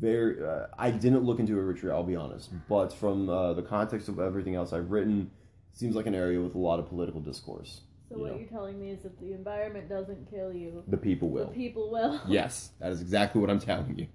[0.00, 0.44] very.
[0.44, 4.18] Uh, I didn't look into Eritrea, I'll be honest, but from uh, the context of
[4.18, 5.43] everything else I've written, it
[5.74, 7.82] seems like an area with a lot of political discourse.
[8.08, 8.38] So You what know.
[8.38, 11.46] you're telling me is if the environment doesn't kill you, The people will.
[11.48, 12.20] the people will.
[12.28, 14.06] Yes, that is exactly what I'm telling you.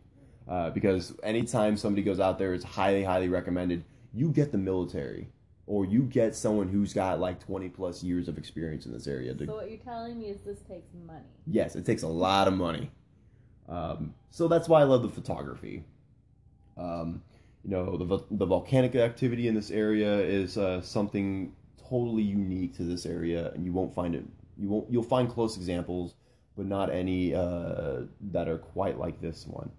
[0.47, 5.29] Uh, because anytime somebody goes out there, it's highly, highly recommended you get the military
[5.67, 9.35] or you get someone who's got like 20 plus years of experience in this area.
[9.35, 11.19] To, So what you're telling me is this takes money.
[11.45, 12.89] yes, it takes a lot of money.
[13.67, 15.83] Um, so that's why I love the photography.
[16.77, 17.21] Um,
[17.69, 21.53] you know, the, the volcanic activity in this area is uh, something
[21.87, 24.25] totally unique to this area, and you won't find it.
[24.57, 24.91] You won't.
[24.91, 26.15] You'll find close examples,
[26.57, 28.01] but not any uh,
[28.31, 29.69] that are quite like this one.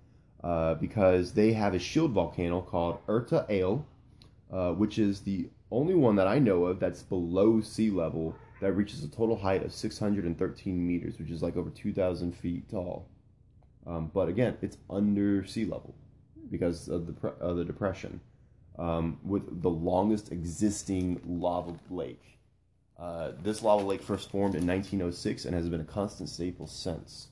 [0.44, 3.84] Uh, because they have a shield volcano called Erta Ale,
[4.52, 8.72] uh, which is the only one that I know of that's below sea level that
[8.72, 13.08] reaches a total height of 613 meters, which is like over 2,000 feet tall.
[13.84, 15.94] Um, but again, it's under sea level
[16.50, 18.20] because of the of the depression,
[18.78, 22.22] um, with the longest existing lava lake.
[22.98, 27.28] Uh, this lava lake first formed in 1906 and has been a constant staple since.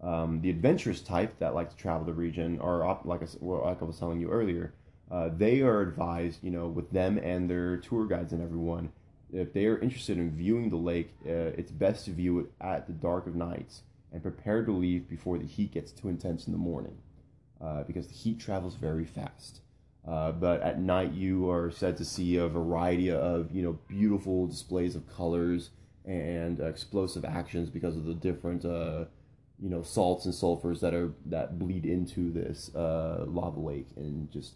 [0.00, 3.84] Um, the adventurous type that like to travel the region are like I, like I
[3.84, 4.72] was telling you earlier.
[5.10, 8.90] Uh, they are advised, you know, with them and their tour guides and everyone,
[9.32, 12.86] if they are interested in viewing the lake, uh, it's best to view it at
[12.86, 16.52] the dark of nights and prepare to leave before the heat gets too intense in
[16.52, 16.96] the morning,
[17.60, 19.60] uh, because the heat travels very fast.
[20.06, 24.46] Uh, but at night, you are said to see a variety of you know beautiful
[24.46, 25.70] displays of colors
[26.06, 29.04] and explosive actions because of the different uh,
[29.60, 34.30] you know salts and sulfurs that are that bleed into this uh, lava lake and
[34.32, 34.54] just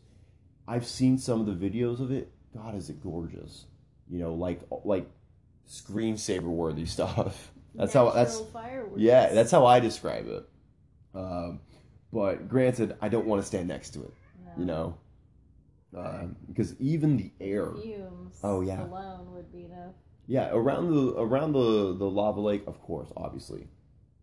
[0.67, 2.33] I've seen some of the videos of it.
[2.55, 3.67] God, is it gorgeous?
[4.11, 5.07] You know, like like
[5.69, 7.51] screensaver worthy stuff.
[7.75, 9.01] That's how that's fireworks.
[9.01, 10.49] yeah, that's how I describe it.
[11.15, 11.61] Um,
[12.15, 14.15] but granted, I don't want to stand next to it.
[14.57, 14.97] You know,
[15.97, 18.39] uh, because even the air, fumes.
[18.45, 18.85] Oh, yeah.
[18.85, 19.95] alone would be enough.
[20.29, 23.67] yeah, around the around the the lava lake, of course, obviously,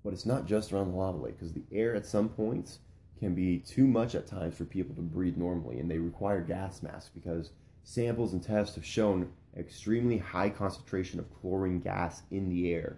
[0.05, 2.79] but it's not just around the lava lake because the air at some points
[3.19, 6.81] can be too much at times for people to breathe normally, and they require gas
[6.81, 7.51] masks because
[7.83, 12.95] samples and tests have shown extremely high concentration of chlorine gas in the air.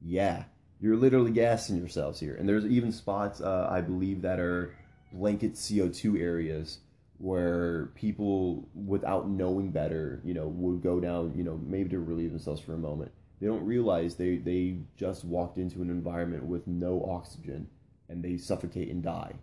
[0.00, 0.44] Yeah,
[0.82, 4.74] you're literally gassing yourselves here, and there's even spots uh, I believe that are
[5.12, 6.80] blanket CO2 areas
[7.18, 12.30] where people, without knowing better, you know, would go down, you know, maybe to relieve
[12.30, 13.12] themselves for a moment.
[13.40, 17.68] They don't realize they they just walked into an environment with no oxygen,
[18.08, 19.34] and they suffocate and die.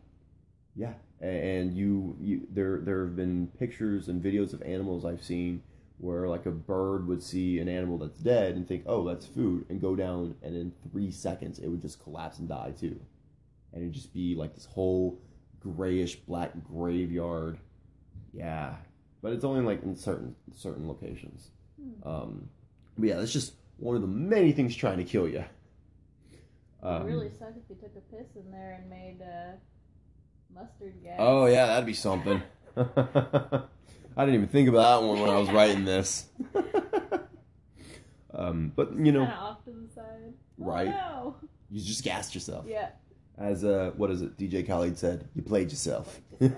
[0.75, 5.63] Yeah, and you you there there have been pictures and videos of animals I've seen
[5.99, 9.65] where like a bird would see an animal that's dead and think, oh, that's food,
[9.69, 12.99] and go down, and in three seconds it would just collapse and die too,
[13.73, 15.19] and it'd just be like this whole
[15.59, 17.59] grayish black graveyard.
[18.33, 18.75] Yeah,
[19.21, 21.51] but it's only like in certain certain locations.
[22.03, 22.49] Um,
[22.97, 25.39] but yeah, that's just one of the many things trying to kill you.
[25.39, 25.47] it
[26.83, 29.53] Um, would really suck if you took a piss in there and made uh,
[30.53, 31.15] mustard gas.
[31.19, 32.41] Oh yeah, that'd be something.
[34.19, 36.25] I didn't even think about that one when I was writing this.
[38.33, 40.33] um, but you know, off to the side.
[40.57, 40.93] Right.
[40.93, 41.37] Oh,
[41.71, 42.65] you just gassed yourself.
[42.67, 42.89] Yeah.
[43.37, 44.37] As uh, what is it?
[44.37, 46.49] DJ Khaled said, "You played yourself." uh,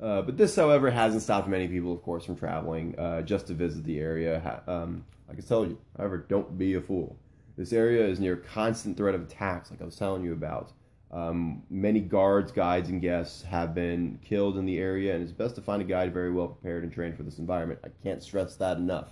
[0.00, 3.84] but this, however, hasn't stopped many people, of course, from traveling uh, just to visit
[3.84, 4.64] the area.
[4.66, 7.16] Um, like I told you, however, don't be a fool.
[7.56, 10.72] This area is near constant threat of attacks, like I was telling you about.
[11.12, 15.54] Um, many guards, guides, and guests have been killed in the area, and it's best
[15.56, 17.80] to find a guide very well prepared and trained for this environment.
[17.84, 19.10] I can't stress that enough,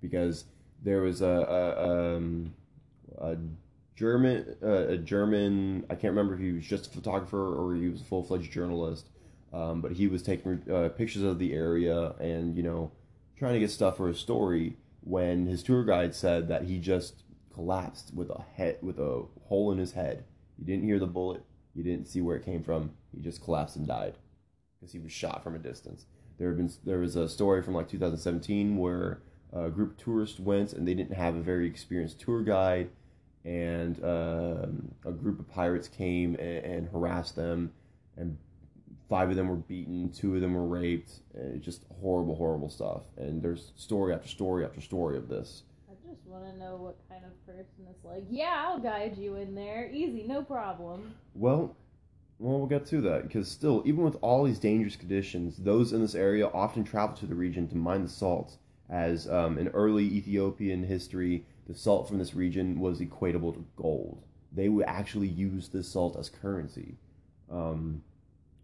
[0.00, 0.46] because
[0.82, 2.54] there was a, a, um,
[3.18, 3.36] a
[3.96, 5.84] German, uh, a German.
[5.90, 8.50] I can't remember if he was just a photographer or he was a full fledged
[8.50, 9.08] journalist,
[9.52, 12.92] um, but he was taking uh, pictures of the area and you know
[13.38, 14.76] trying to get stuff for his story.
[15.02, 17.22] When his tour guide said that he just
[17.54, 20.24] collapsed with a head with a hole in his head.
[20.58, 21.42] You didn't hear the bullet.
[21.74, 22.92] You didn't see where it came from.
[23.14, 24.14] He just collapsed and died
[24.78, 26.06] because he was shot from a distance.
[26.38, 29.20] There have been there was a story from like 2017 where
[29.52, 32.90] a group of tourists went and they didn't have a very experienced tour guide,
[33.44, 37.72] and um, a group of pirates came and, and harassed them,
[38.16, 38.36] and
[39.08, 42.68] five of them were beaten, two of them were raped, and it's just horrible, horrible
[42.68, 43.02] stuff.
[43.16, 45.62] And there's story after story after story of this.
[46.26, 49.88] Want to know what kind of person is like, yeah, I'll guide you in there.
[49.92, 51.14] Easy, no problem.
[51.34, 51.76] Well,
[52.38, 56.02] well, we'll get to that because still, even with all these dangerous conditions, those in
[56.02, 58.56] this area often travel to the region to mine the salt.
[58.90, 64.22] As um, in early Ethiopian history, the salt from this region was equatable to gold.
[64.52, 66.96] They would actually use this salt as currency.
[67.50, 68.02] Um,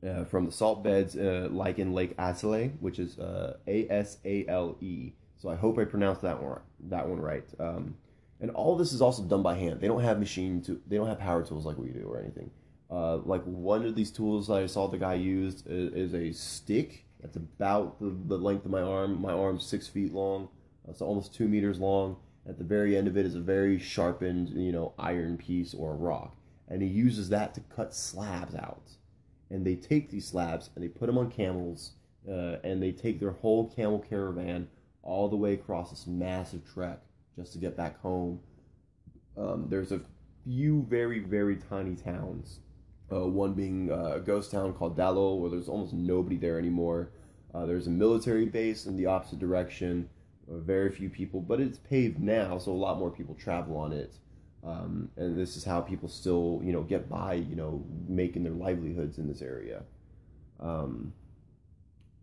[0.07, 4.19] uh, from the salt beds, uh, like in Lake Asale, which is uh, A S
[4.25, 5.13] A L E.
[5.43, 7.45] So I hope I pronounced that one that one right.
[7.59, 7.97] Um,
[8.40, 9.80] and all this is also done by hand.
[9.80, 10.80] They don't have machine to.
[10.86, 12.49] They don't have power tools like we do or anything.
[12.88, 16.30] Uh, like one of these tools that I saw the guy used is, is a
[16.32, 19.20] stick that's about the, the length of my arm.
[19.20, 20.49] My arm's six feet long,
[20.88, 22.18] uh, so almost two meters long.
[22.49, 25.93] At the very end of it is a very sharpened, you know, iron piece or
[25.93, 26.36] a rock,
[26.68, 28.90] and he uses that to cut slabs out.
[29.51, 31.95] And they take these slabs and they put them on camels,
[32.28, 34.68] uh, and they take their whole camel caravan
[35.03, 37.01] all the way across this massive trek
[37.37, 38.41] just to get back home
[39.37, 40.01] Um, there's a
[40.45, 42.61] few very very tiny towns.
[43.11, 47.11] Uh, one being uh, a ghost town called Dallol, where there's almost nobody there anymore.
[47.55, 50.09] Uh, there's a military base in the opposite direction.
[50.51, 53.93] Uh, very few people, but it's paved now, so a lot more people travel on
[53.93, 54.15] it.
[54.65, 58.53] Um, and this is how people still, you know, get by, you know, making their
[58.53, 59.83] livelihoods in this area.
[60.61, 61.13] Um,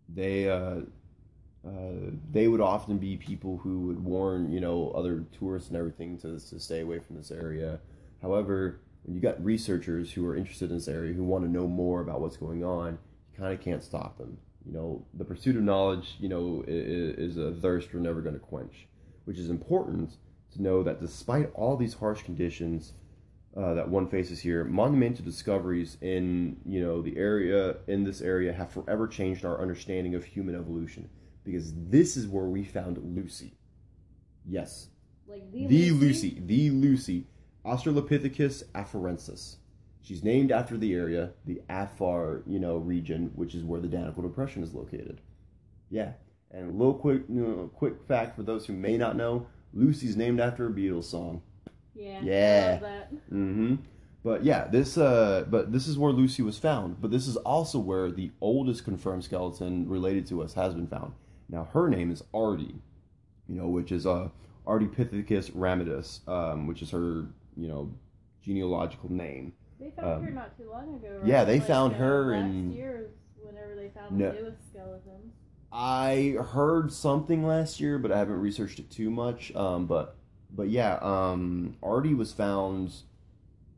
[0.08, 0.48] they
[1.66, 6.16] uh, they would often be people who would warn, you know, other tourists and everything
[6.16, 7.80] to, to stay away from this area.
[8.22, 11.66] However, when you got researchers who are interested in this area who want to know
[11.66, 12.98] more about what's going on,
[13.32, 14.38] you kind of can't stop them.
[14.64, 18.34] You know, the pursuit of knowledge, you know, is, is a thirst we're never going
[18.34, 18.86] to quench,
[19.24, 20.16] which is important
[20.52, 22.94] to know that despite all these harsh conditions
[23.56, 28.52] uh, that one faces here, monumental discoveries in you know the area in this area
[28.52, 31.08] have forever changed our understanding of human evolution
[31.44, 33.54] because this is where we found Lucy.
[34.46, 34.88] Yes,
[35.28, 36.06] Like the, the Lucy?
[36.06, 37.26] Lucy, the Lucy,
[37.64, 39.56] Australopithecus afarensis.
[40.02, 44.22] She's named after the area, the Afar, you know, region, which is where the Danakil
[44.22, 45.20] Depression is located.
[45.90, 46.12] Yeah,
[46.50, 50.16] and a little quick, you know, quick fact for those who may not know: Lucy's
[50.16, 51.42] named after a Beatles song.
[51.94, 52.20] Yeah.
[52.22, 52.66] Yeah.
[52.66, 53.14] I love that.
[53.32, 53.74] Mm-hmm.
[54.22, 57.00] But yeah, this uh, but this is where Lucy was found.
[57.00, 61.12] But this is also where the oldest confirmed skeleton related to us has been found.
[61.50, 62.74] Now her name is Ardi,
[63.48, 64.28] you know, which is uh,
[64.66, 67.26] Ardipithecus ramidus, um, which is her,
[67.56, 67.92] you know,
[68.42, 69.52] genealogical name.
[69.78, 71.18] They found her Um, not too long ago.
[71.18, 71.26] Right?
[71.26, 73.10] yeah, they Like, found uh, her last in- year
[73.42, 74.32] whenever they found No.
[74.32, 75.32] the newest skeletons.
[75.72, 79.54] I heard something last year, but I haven't researched it too much.
[79.54, 80.16] Um, but
[80.52, 82.92] but yeah, um, Ardi was found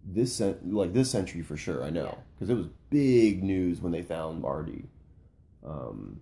[0.05, 1.85] this like this century for sure.
[1.85, 2.15] I know Yeah.
[2.35, 4.87] because it was big news when they found Ardi.
[5.65, 6.21] Um,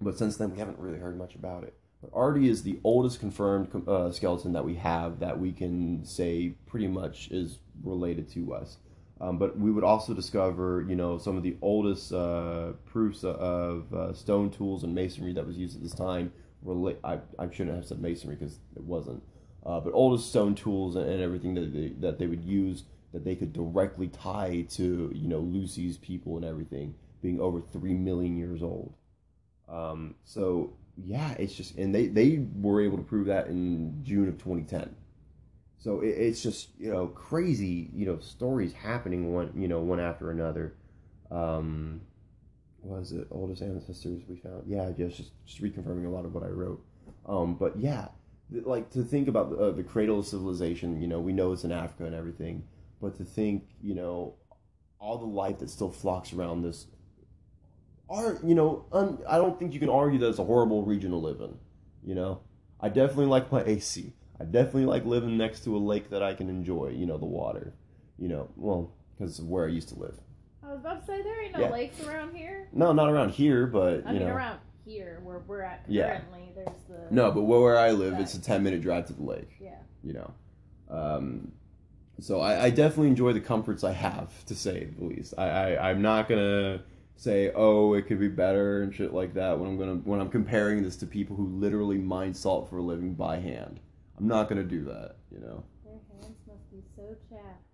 [0.00, 1.74] but since then we haven't really heard much about it.
[2.00, 6.54] But Ardi is the oldest confirmed uh, skeleton that we have that we can say
[6.66, 8.78] pretty much is related to us.
[9.20, 13.92] Um, but we would also discover, you know, some of the oldest uh, proofs of
[13.92, 16.32] uh, stone tools and masonry that was used at this time.
[17.04, 19.22] I, I shouldn't have said masonry because it wasn't.
[19.66, 23.24] Uh, but oldest stone tools and, and everything that they, that they would use that
[23.24, 28.36] they could directly tie to, you know, Lucy's people and everything being over three million
[28.36, 28.92] years old.
[29.70, 34.28] Um, so yeah, it's just, and they they were able to prove that in June
[34.28, 34.94] of 2010.
[35.78, 40.00] So it, it's just you know crazy you know stories happening one you know one
[40.00, 40.74] after another.
[41.30, 42.00] Um,
[42.82, 44.64] was it oldest ancestors we found?
[44.66, 46.82] Yeah, just just, reconfirming a lot of what I wrote.
[47.26, 48.08] Um, but yeah,
[48.52, 51.00] th- like to think about uh, the cradle of civilization.
[51.00, 52.64] You know, we know it's in Africa and everything,
[53.00, 54.34] but to think you know
[54.98, 56.86] all the life that still flocks around this.
[58.10, 58.84] Are you know?
[58.92, 61.56] Un, I don't think you can argue that it's a horrible region to live in.
[62.04, 62.40] You know,
[62.80, 64.12] I definitely like my AC.
[64.40, 67.26] I definitely like living next to a lake that I can enjoy, you know, the
[67.26, 67.74] water.
[68.18, 70.14] You know, well, because of where I used to live.
[70.62, 71.70] I was about to say there ain't no Yeah.
[71.70, 72.68] lakes around here.
[72.72, 74.34] No, not around here, but, I you mean, know.
[74.34, 76.18] around here where we're at Yeah.
[76.20, 79.22] currently, there's the No, but where I live, it's a 10 minute drive to the
[79.22, 79.76] lake, yeah.
[80.02, 80.32] you know.
[80.90, 81.52] Um,
[82.20, 85.34] so I, I definitely enjoy the comforts I have, to say the least.
[85.38, 86.82] I, I, I'm not going to
[87.18, 90.30] say, oh, it could be better and shit like that when I'm gonna when I'm
[90.30, 93.80] comparing this to people who literally mine salt for a living by hand.
[94.16, 95.64] I'm not gonna do that, you know.
[95.84, 97.64] Their hands must be so chapped.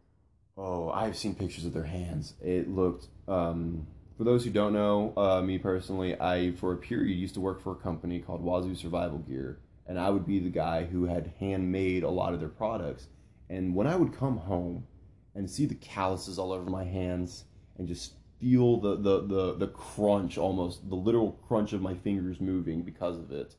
[0.57, 2.34] Oh, I've seen pictures of their hands.
[2.42, 3.09] It looked.
[3.28, 3.86] Um,
[4.16, 7.61] for those who don't know, uh, me personally, I for a period used to work
[7.61, 11.34] for a company called Wazoo Survival Gear, and I would be the guy who had
[11.38, 13.09] handmade a lot of their products.
[13.51, 14.86] And when I would come home
[15.34, 17.45] and see the calluses all over my hands
[17.76, 22.41] and just feel the the the, the crunch, almost the literal crunch of my fingers
[22.41, 23.55] moving because of it,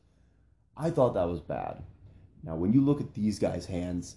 [0.76, 1.82] I thought that was bad.
[2.42, 4.16] Now, when you look at these guys' hands,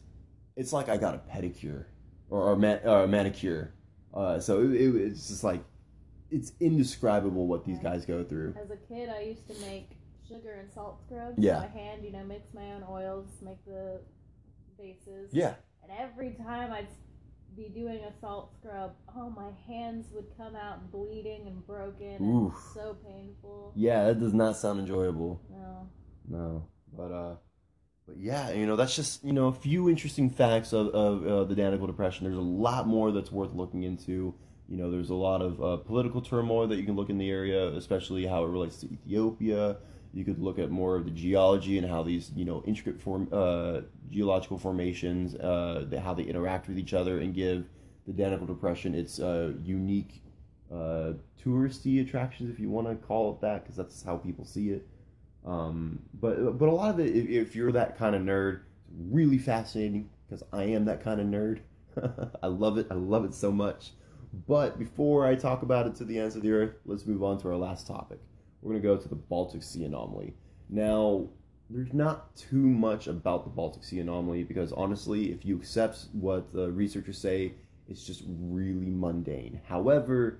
[0.55, 1.85] it's like I got a pedicure
[2.29, 3.73] or, or, man, or a manicure.
[4.13, 5.63] Uh, so it, it, it's just like
[6.29, 8.53] it's indescribable what these guys go through.
[8.61, 9.89] As a kid, I used to make
[10.27, 11.59] sugar and salt scrubs Yeah.
[11.61, 12.03] by hand.
[12.05, 13.99] You know, mix my own oils, make the
[14.77, 15.29] bases.
[15.33, 15.53] Yeah,
[15.83, 16.87] And every time I'd
[17.59, 22.15] be doing a salt scrub, oh, my hands would come out bleeding and broken.
[22.15, 23.73] and so painful.
[23.75, 25.41] yeah, that does not sound enjoyable.
[25.49, 25.89] No.
[26.31, 27.35] No, but uh,
[28.07, 31.43] but yeah, you know that's just you know a few interesting facts of of uh,
[31.45, 32.25] the Danakil Depression.
[32.25, 34.35] There's a lot more that's worth looking into.
[34.67, 37.29] You know, there's a lot of uh, political turmoil that you can look in the
[37.31, 39.77] area, especially how it relates to Ethiopia.
[40.13, 43.27] You could look at more of the geology and how these, you know, intricate form,
[43.31, 47.65] uh, geological formations, uh, the, how they interact with each other and give
[48.07, 50.23] the Danakil Depression its uh, unique
[50.71, 54.69] uh, touristy attractions, if you want to call it that, because that's how people see
[54.69, 54.87] it.
[55.45, 58.99] Um, but but a lot of it, if, if you're that kind of nerd, it's
[59.09, 61.59] really fascinating, because I am that kind of nerd.
[62.43, 62.87] I love it.
[62.91, 63.91] I love it so much.
[64.47, 67.39] But before I talk about it to the ends of the earth, let's move on
[67.39, 68.19] to our last topic.
[68.61, 70.33] We're going to go to the Baltic Sea anomaly.
[70.69, 71.27] Now,
[71.69, 76.51] there's not too much about the Baltic Sea anomaly because honestly, if you accept what
[76.51, 77.53] the researchers say,
[77.87, 79.61] it's just really mundane.
[79.67, 80.39] However,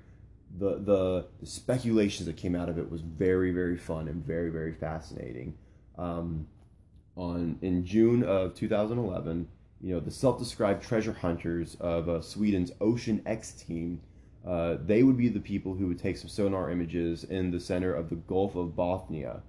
[0.57, 4.49] the, the the speculations that came out of it was very very fun and very
[4.49, 5.55] very fascinating.
[5.97, 6.47] Um,
[7.15, 9.47] on in June of 2011,
[9.82, 14.01] you know the self-described treasure hunters of uh, Sweden's Ocean X team,
[14.46, 17.94] uh, they would be the people who would take some sonar images in the center
[17.94, 19.42] of the Gulf of Bothnia.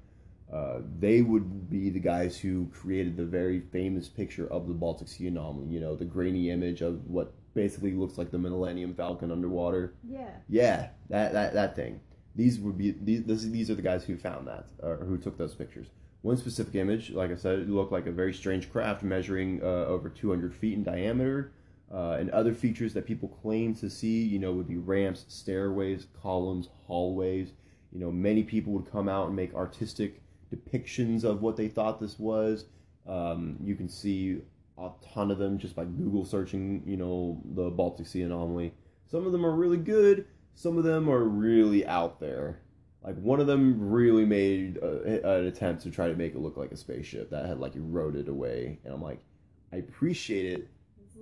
[0.52, 5.06] Uh, they would be the guys who created the very famous picture of the Baltic
[5.06, 5.68] Sea anomaly.
[5.68, 9.94] You know, the grainy image of what basically looks like the Millennium Falcon underwater.
[10.08, 10.30] Yeah.
[10.48, 12.00] Yeah, that that, that thing.
[12.34, 15.54] These would be these these are the guys who found that or who took those
[15.54, 15.86] pictures.
[16.22, 19.86] One specific image, like I said, it looked like a very strange craft measuring uh,
[19.86, 21.52] over 200 feet in diameter.
[21.92, 26.06] Uh, and other features that people claim to see, you know, would be ramps, stairways,
[26.22, 27.52] columns, hallways.
[27.92, 30.22] You know, many people would come out and make artistic
[30.54, 32.66] depictions of what they thought this was.
[33.08, 34.40] Um, you can see
[34.78, 38.72] a ton of them just by Google searching, you know, the Baltic Sea anomaly.
[39.10, 40.26] Some of them are really good.
[40.54, 42.60] Some of them are really out there.
[43.02, 46.56] Like one of them really made a, an attempt to try to make it look
[46.56, 49.20] like a spaceship that had like eroded away, and I'm like,
[49.72, 50.68] I appreciate it.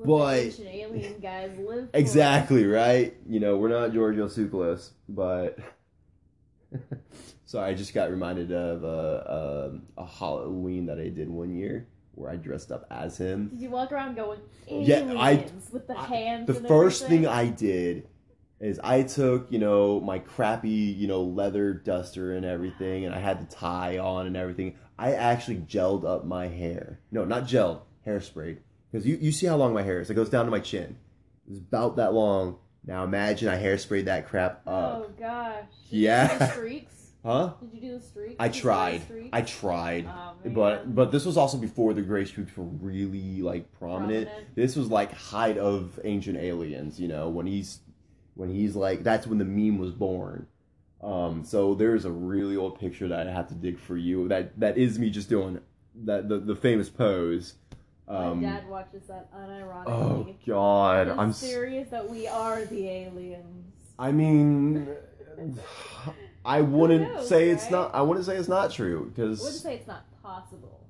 [0.05, 1.97] But- alien guys live for.
[1.97, 3.15] Exactly right.
[3.29, 5.59] You know, we're not Giorgio Tsoukalos, but
[7.45, 11.89] so I just got reminded of a, a a Halloween that I did one year
[12.15, 13.49] where I dressed up as him.
[13.49, 16.47] Did you walk around going aliens Yeah, I- with the I- hands?
[16.47, 17.25] The first everything?
[17.25, 18.09] thing I did
[18.61, 23.19] is I took, you know, my crappy, you know, leather duster and everything, and I
[23.21, 24.75] had the tie on and everything.
[24.99, 26.99] I actually gelled up my hair.
[27.13, 28.59] No, not gelled, hairsprayed.
[28.91, 30.09] Because you, you see how long my hair is.
[30.11, 30.97] It goes down to my chin.
[31.51, 32.59] It's about that long.
[32.87, 35.05] Now imagine I hairsprayed that crap up.
[35.07, 35.65] Oh gosh.
[35.91, 36.25] Did Yeah.
[36.25, 36.95] You do the streaks?
[37.25, 37.53] Huh?
[37.61, 38.37] Did you do the streaks?
[38.39, 39.03] I Did you do the tried.
[39.03, 39.29] streaks?
[39.33, 40.07] I tried.
[40.09, 40.35] Oh.
[40.51, 44.29] But but this was also before the gray streaks were really like prominent.
[44.29, 44.55] Prominent.
[44.55, 47.81] This was like height of ancient aliens, you know, when he's
[48.35, 50.47] when he's like that's when the meme was born.
[51.03, 54.29] Um, so there's a really old picture that I have to dig for you.
[54.29, 55.61] That that is me just doing
[56.05, 57.55] that the, the famous pose.
[58.09, 59.87] Um, My dad watches that unironically.
[59.87, 61.33] oh God, I'm.
[61.33, 63.73] serious that we are the aliens.
[63.99, 64.89] I mean,
[66.45, 67.73] I wouldn't knows, say it's right?
[67.73, 67.95] not.
[67.95, 70.81] I wouldn't say it's not true I wouldn't say it's not possible.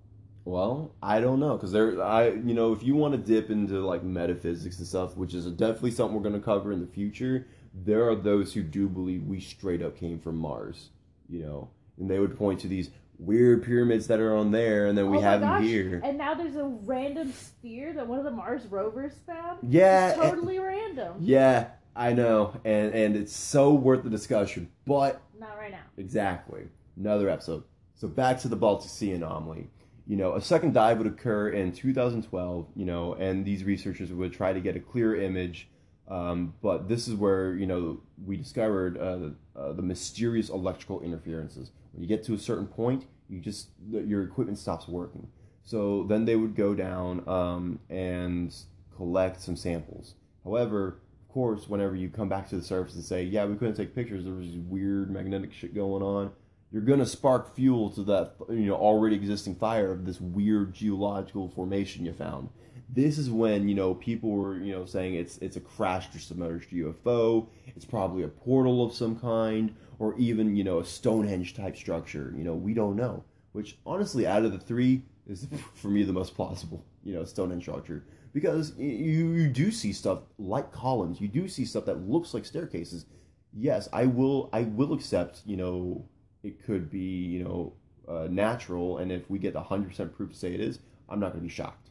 [0.44, 3.80] Well, I don't know because there, I you know, if you want to dip into
[3.84, 7.46] like metaphysics and stuff, which is definitely something we're going to cover in the future,
[7.74, 10.90] there are those who do believe we straight up came from Mars,
[11.28, 14.96] you know, and they would point to these weird pyramids that are on there, and
[14.96, 16.00] then we oh have my them here.
[16.04, 19.58] And now there's a random sphere that one of the Mars rovers found.
[19.62, 21.16] Yeah, It's totally random.
[21.20, 25.82] Yeah, I know, and and it's so worth the discussion, but Not right now.
[25.96, 26.68] Exactly.
[26.96, 27.64] Another episode.
[27.94, 29.70] So back to the Baltic Sea anomaly.
[30.06, 34.32] You know, a second dive would occur in 2012, you know, and these researchers would
[34.32, 35.68] try to get a clear image.
[36.08, 41.72] Um, but this is where, you know, we discovered uh, uh, the mysterious electrical interferences.
[41.98, 45.26] When you get to a certain point, you just, your equipment stops working.
[45.64, 48.54] So then they would go down um, and
[48.96, 50.14] collect some samples.
[50.44, 53.74] However, of course, whenever you come back to the surface and say, yeah, we couldn't
[53.74, 56.30] take pictures, there was weird magnetic shit going on,
[56.70, 61.48] you're to spark fuel to that, you know, already existing fire of this weird geological
[61.48, 62.48] formation you found.
[62.88, 66.18] This is when, you know, people were, you know, saying it's it's a crashed or
[66.18, 71.54] submerged UFO, it's probably a portal of some kind, or even, you know, a Stonehenge
[71.54, 72.32] type structure.
[72.36, 73.24] You know, we don't know.
[73.52, 77.62] Which honestly, out of the three, is for me the most plausible, you know, Stonehenge
[77.62, 81.20] structure because you you do see stuff like columns.
[81.20, 83.06] You do see stuff that looks like staircases.
[83.52, 85.42] Yes, I will I will accept.
[85.46, 86.04] You know,
[86.42, 87.72] it could be you know
[88.08, 91.32] uh, natural, and if we get hundred percent proof to say it is, I'm not
[91.32, 91.87] going to be shocked.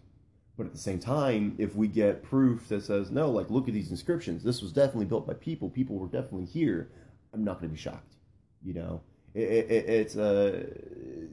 [0.57, 3.73] But at the same time, if we get proof that says no, like look at
[3.73, 5.69] these inscriptions, this was definitely built by people.
[5.69, 6.89] People were definitely here.
[7.33, 8.15] I'm not going to be shocked.
[8.63, 9.01] You know,
[9.35, 10.65] it, it, it- it's a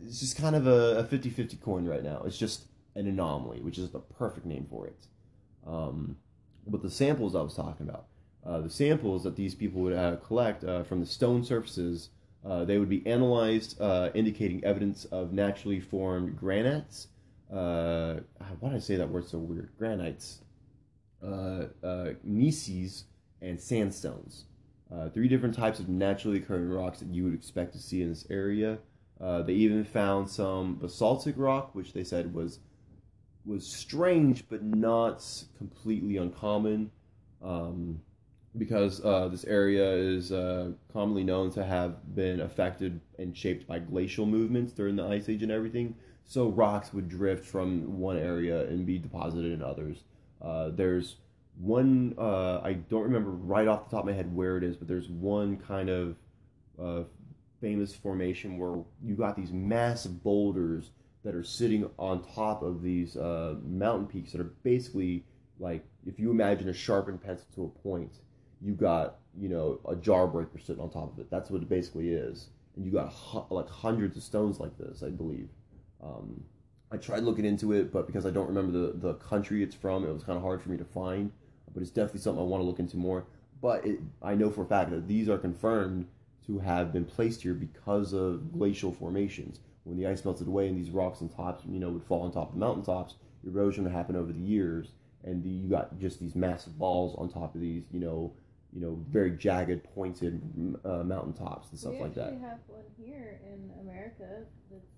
[0.05, 2.23] it's just kind of a, a 50-50 coin right now.
[2.27, 2.65] It's just
[2.95, 5.07] an anomaly, which is the perfect name for it.
[5.67, 6.17] Um,
[6.67, 8.07] but the samples I was talking about,
[8.45, 12.11] uh, the samples that these people would uh, collect uh, from the stone surfaces,
[12.45, 17.09] uh, they would be analyzed, uh, indicating evidence of naturally formed granites.
[17.53, 18.21] Uh,
[18.61, 19.71] why did I say that word so weird?
[19.79, 20.41] Granites,
[21.23, 23.05] uh, uh, gneisses,
[23.41, 24.45] and sandstones.
[24.93, 28.09] Uh, three different types of naturally occurring rocks that you would expect to see in
[28.09, 28.79] this area.
[29.21, 32.59] Uh, they even found some basaltic rock, which they said was
[33.47, 35.23] was strange, but not
[35.59, 36.91] completely uncommon.
[37.43, 38.01] Um,
[38.57, 43.79] because uh, this area is uh, commonly known to have been affected and shaped by
[43.79, 45.95] glacial movements during the ice age and everything.
[46.25, 50.05] So rocks would drift from one area and be deposited in others.
[50.41, 51.17] Uh, there's
[51.57, 54.77] one uh, I don't remember right off the top of my head where it is,
[54.77, 56.17] but there's one kind of
[56.81, 57.05] uh,
[57.61, 60.91] famous formation where you got these massive boulders
[61.25, 65.25] that are sitting on top of these uh, mountain peaks that are basically
[65.59, 68.13] like if you imagine a sharpened pencil to a point,
[68.61, 71.31] you got you know a jar breaker sitting on top of it.
[71.31, 73.13] That's what it basically is, and you got
[73.51, 75.49] like hundreds of stones like this, I believe.
[76.05, 76.45] Um,
[76.91, 80.05] I tried looking into it, but because I don't remember the, the country it's from,
[80.05, 81.33] it was kind of hard for me to find.
[81.73, 83.27] But it's definitely something I want to look into more.
[83.61, 86.07] But it, I know for a fact that these are confirmed
[86.47, 89.61] to have been placed here because of glacial formations.
[89.85, 92.33] When the ice melted away and these rocks and tops, you know, would fall on
[92.33, 93.15] top of the mountaintops,
[93.47, 94.93] erosion would happen over the years,
[95.25, 98.33] and the, you got just these massive balls on top of these, you know,
[98.73, 100.43] you know, very jagged, pointed
[100.85, 102.33] uh, mountaintops and stuff we like that.
[102.33, 104.91] actually have one here in America that's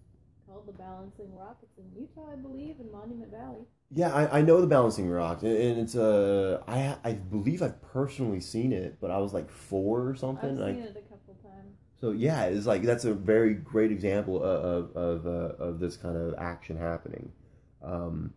[0.47, 1.59] called the Balancing Rock.
[1.63, 3.67] It's in Utah, I believe, in Monument Valley.
[3.93, 8.41] Yeah, I, I know the Balancing Rock, and it's uh, I I believe I've personally
[8.41, 10.51] seen it, but I was like four or something.
[10.51, 11.77] I've and I- seen it a couple times.
[12.01, 16.17] So yeah, it's like that's a very great example of of uh, of this kind
[16.17, 17.33] of action happening.
[17.83, 18.33] Um,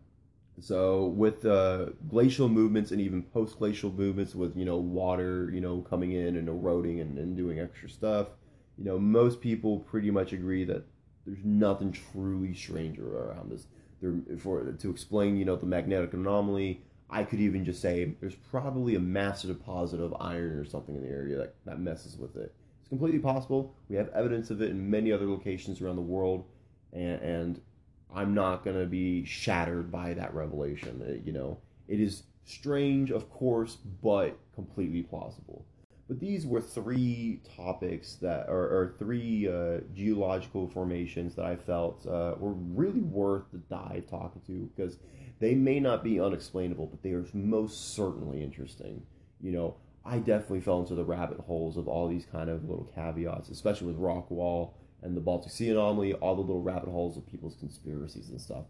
[0.60, 5.60] so with uh, glacial movements and even post glacial movements, with you know water you
[5.60, 8.28] know coming in and eroding and, and doing extra stuff,
[8.78, 10.84] you know most people pretty much agree that
[11.30, 13.66] there's nothing truly stranger around this.
[14.00, 16.82] There for to explain you know the magnetic anomaly.
[17.12, 21.02] I could even just say there's probably a massive deposit of iron or something in
[21.02, 23.74] the area that, that messes with it it's completely possible.
[23.88, 26.44] We have evidence of it in many other locations around the world,
[26.92, 27.60] and, and
[28.14, 31.02] I'm not going to be shattered by that revelation.
[31.06, 31.58] Uh, you know,
[31.88, 35.64] it is strange, of course, but completely plausible.
[36.10, 42.04] But these were three topics that, or, or three uh, geological formations that I felt
[42.04, 44.98] uh, were really worth the dive talking to because
[45.38, 49.04] they may not be unexplainable, but they are most certainly interesting.
[49.40, 52.90] You know, I definitely fell into the rabbit holes of all these kind of little
[52.92, 57.30] caveats, especially with Rockwall and the Baltic Sea anomaly, all the little rabbit holes of
[57.30, 58.64] people's conspiracies and stuff.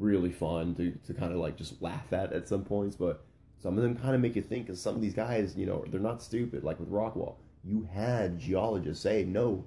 [0.00, 3.24] Really fun to, to kind of like just laugh at at some points, but
[3.62, 5.84] some of them kind of make you think because some of these guys, you know,
[5.88, 6.64] they're not stupid.
[6.64, 9.64] Like with Rockwall, you had geologists say, no,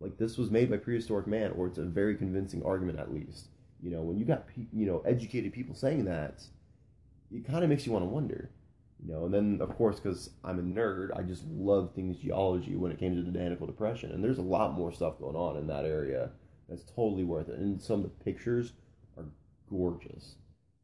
[0.00, 3.48] like this was made by prehistoric man, or it's a very convincing argument at least.
[3.82, 6.44] You know, when you got, you know, educated people saying that,
[7.32, 8.50] it kind of makes you want to wonder
[9.04, 12.76] you know and then of course because i'm a nerd i just love things geology
[12.76, 15.56] when it came to the Danakil depression and there's a lot more stuff going on
[15.56, 16.30] in that area
[16.68, 18.72] that's totally worth it and some of the pictures
[19.16, 19.24] are
[19.70, 20.36] gorgeous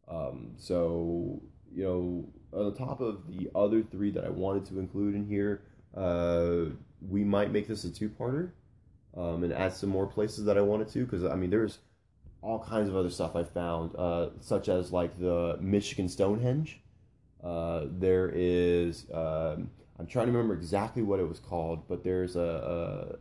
[0.08, 1.40] um, so
[1.72, 5.62] you know on top of the other three that i wanted to include in here
[5.96, 6.66] uh,
[7.08, 8.50] we might make this a two-parter
[9.16, 11.78] um, and add some more places that i wanted to because i mean there's
[12.42, 16.80] all kinds of other stuff i found uh, such as like the michigan stonehenge.
[17.42, 22.36] Uh, there is um, I'm trying to remember exactly what it was called, but there's
[22.36, 23.16] a, a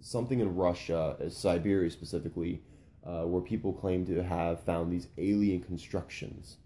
[0.00, 2.62] something in Russia, uh, Siberia specifically,
[3.04, 6.56] uh, where people claim to have found these alien constructions,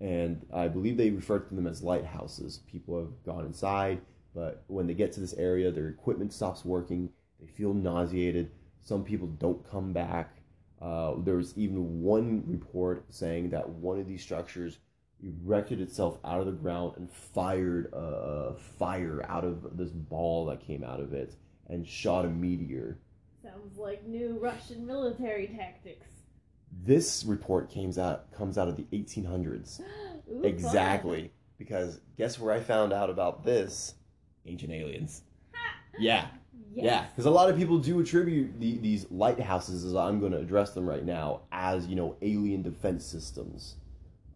[0.00, 2.60] and I believe they refer to them as lighthouses.
[2.70, 4.00] People have gone inside,
[4.34, 7.10] but when they get to this area, their equipment stops working.
[7.40, 8.50] They feel nauseated.
[8.82, 10.36] Some people don't come back.
[10.80, 14.78] Uh, there was even one report saying that one of these structures
[15.22, 20.60] erected itself out of the ground and fired a fire out of this ball that
[20.60, 21.34] came out of it
[21.68, 22.98] and shot a meteor.
[23.42, 26.06] Sounds like new Russian military tactics.
[26.84, 29.80] This report comes out comes out of the 1800s.
[30.30, 31.32] Ooh, exactly.
[31.58, 33.94] Because guess where I found out about this?
[34.46, 35.22] Ancient aliens.
[35.98, 36.26] Yeah.
[36.74, 36.84] Yes.
[36.84, 40.38] Yeah, because a lot of people do attribute the, these lighthouses, as I'm going to
[40.38, 43.76] address them right now, as you know, alien defense systems.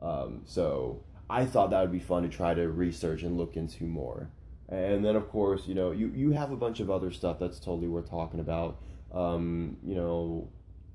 [0.01, 3.85] Um, so I thought that would be fun to try to research and look into
[3.85, 4.31] more.
[4.71, 7.59] And then, of course, you know, you, you have a bunch of other stuff that's
[7.61, 8.79] totally worth talking about.
[9.13, 10.49] Um, you know,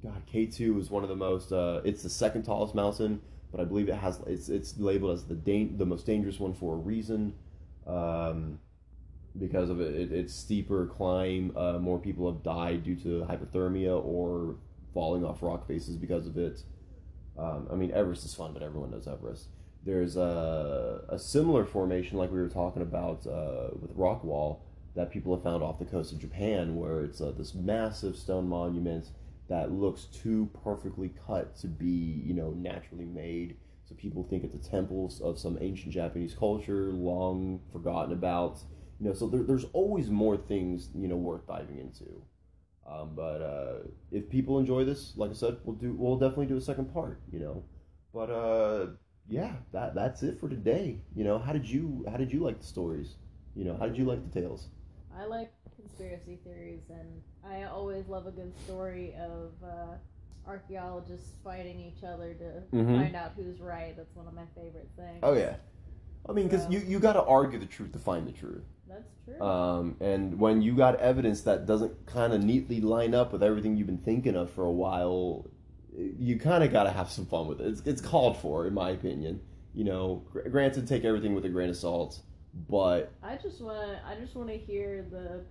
[0.05, 1.51] God, K two is one of the most.
[1.51, 4.19] Uh, it's the second tallest mountain, but I believe it has.
[4.27, 7.33] It's it's labeled as the dan- the most dangerous one for a reason.
[7.87, 8.59] Um,
[9.37, 11.51] because of it, it it's steeper climb.
[11.57, 14.57] Uh, more people have died due to hypothermia or
[14.93, 16.61] falling off rock faces because of it.
[17.37, 19.47] Um, I mean, Everest is fun, but everyone knows Everest.
[19.83, 24.59] There's a, a similar formation, like we were talking about uh, with Rockwall,
[24.95, 28.47] that people have found off the coast of Japan, where it's uh, this massive stone
[28.47, 29.09] monument
[29.47, 33.57] that looks too perfectly cut to be, you know, naturally made.
[33.83, 38.59] So people think it's a temple of some ancient Japanese culture, long forgotten about.
[38.99, 42.23] You know, so there, there's always more things you know worth diving into.
[42.87, 46.57] Um, but uh, if people enjoy this, like I said, we'll do we'll definitely do
[46.57, 47.21] a second part.
[47.31, 47.63] You know,
[48.13, 48.87] but uh,
[49.27, 51.01] yeah, that that's it for today.
[51.15, 53.15] You know, how did you how did you like the stories?
[53.55, 54.69] You know, how did you like the tales?
[55.17, 59.95] I like conspiracy theories, and I always love a good story of uh,
[60.47, 62.97] archaeologists fighting each other to Mhm.
[63.01, 63.95] find out who's right.
[63.95, 65.19] That's one of my favorite things.
[65.23, 65.55] Oh yeah,
[66.27, 68.63] I mean, because So- you you got to argue the truth to find the truth.
[68.87, 69.41] That's true.
[69.41, 73.75] Um, and when you got evidence that doesn't kind of neatly line up with everything
[73.77, 75.47] you've been thinking of for a while,
[75.97, 77.67] you kind of got to have some fun with it.
[77.67, 79.41] It's, it's called for, in my opinion.
[79.73, 82.21] You know, granted, take everything with a grain of salt,
[82.69, 85.41] but I just wanna I just wanna hear the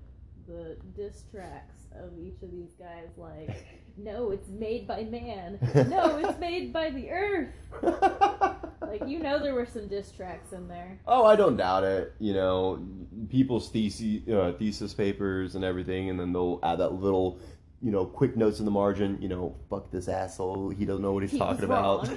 [0.46, 6.18] the diss tracks of each of these guys like no it's made by man no
[6.22, 7.48] it's made by the earth
[8.82, 12.14] like you know there were some diss tracks in there oh, I don't doubt it.
[12.18, 12.86] You know,
[13.28, 17.38] people's thesis, uh, thesis papers and everything, and then they'll add that little.
[17.82, 19.18] You know, quick notes in the margin.
[19.20, 20.70] You know, fuck this asshole.
[20.70, 22.08] He doesn't know what he's He talking about.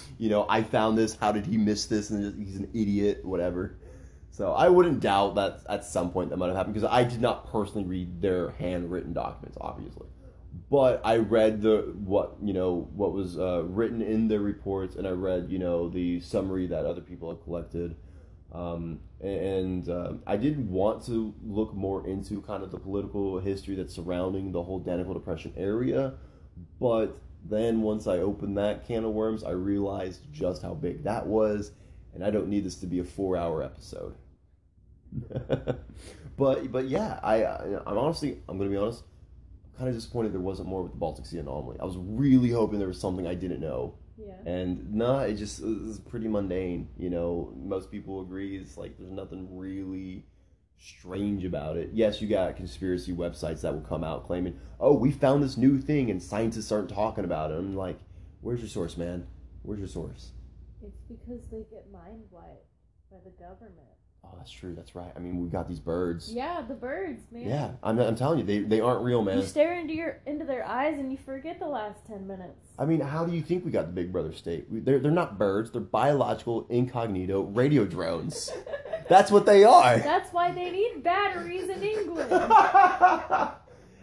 [0.18, 1.14] you know, I found this.
[1.14, 2.08] How did he miss this?
[2.08, 3.22] And he's an idiot.
[3.22, 3.76] Whatever.
[4.36, 7.22] So I wouldn't doubt that at some point that might have happened because I did
[7.22, 10.08] not personally read their handwritten documents, obviously,
[10.70, 15.06] but I read the what you know what was uh, written in their reports, and
[15.06, 17.96] I read you know the summary that other people have collected,
[18.52, 23.74] um, and um, I did want to look more into kind of the political history
[23.74, 26.12] that's surrounding the whole Danakil Depression area,
[26.78, 31.26] but then once I opened that can of worms, I realized just how big that
[31.26, 31.72] was,
[32.12, 34.14] and I don't need this to be a four-hour episode.
[36.36, 39.02] but but yeah, I I- I'm honestly I'm gonna be honest,
[39.72, 41.78] I'm kind of disappointed there wasn't more with the Baltic Sea anomaly.
[41.80, 45.60] I was really hoping there was something I didn't know, yeah and no, it just
[45.60, 46.88] is pretty mundane.
[46.98, 50.24] You know, most people agree it's like there's nothing really
[50.78, 51.90] strange about it.
[51.92, 55.78] Yes, you got conspiracy websites that will come out claiming, "Oh, we found this new
[55.78, 57.98] thing and scientists aren't talking about it." I'm like,
[58.42, 59.26] "Where's your source, man?
[59.62, 60.32] Where's your source?"
[60.82, 62.70] it's because they get mind wiped
[63.10, 63.95] by the government
[64.28, 64.74] Oh, that's true.
[64.74, 65.12] That's right.
[65.14, 66.32] I mean, we've got these birds.
[66.32, 69.38] yeah the birds man Yeah, I'm, I'm telling you, they, they aren't real, man.
[69.38, 72.84] you stare into your into their eyes and you forget the last 10 minutes I
[72.84, 74.66] mean, how do you think we got the Big Brother state?
[74.70, 78.50] We- They're, they're not birds, they're biological, incognito radio drones.
[79.08, 79.98] That's what they are.
[79.98, 82.28] that's why they need batteries in england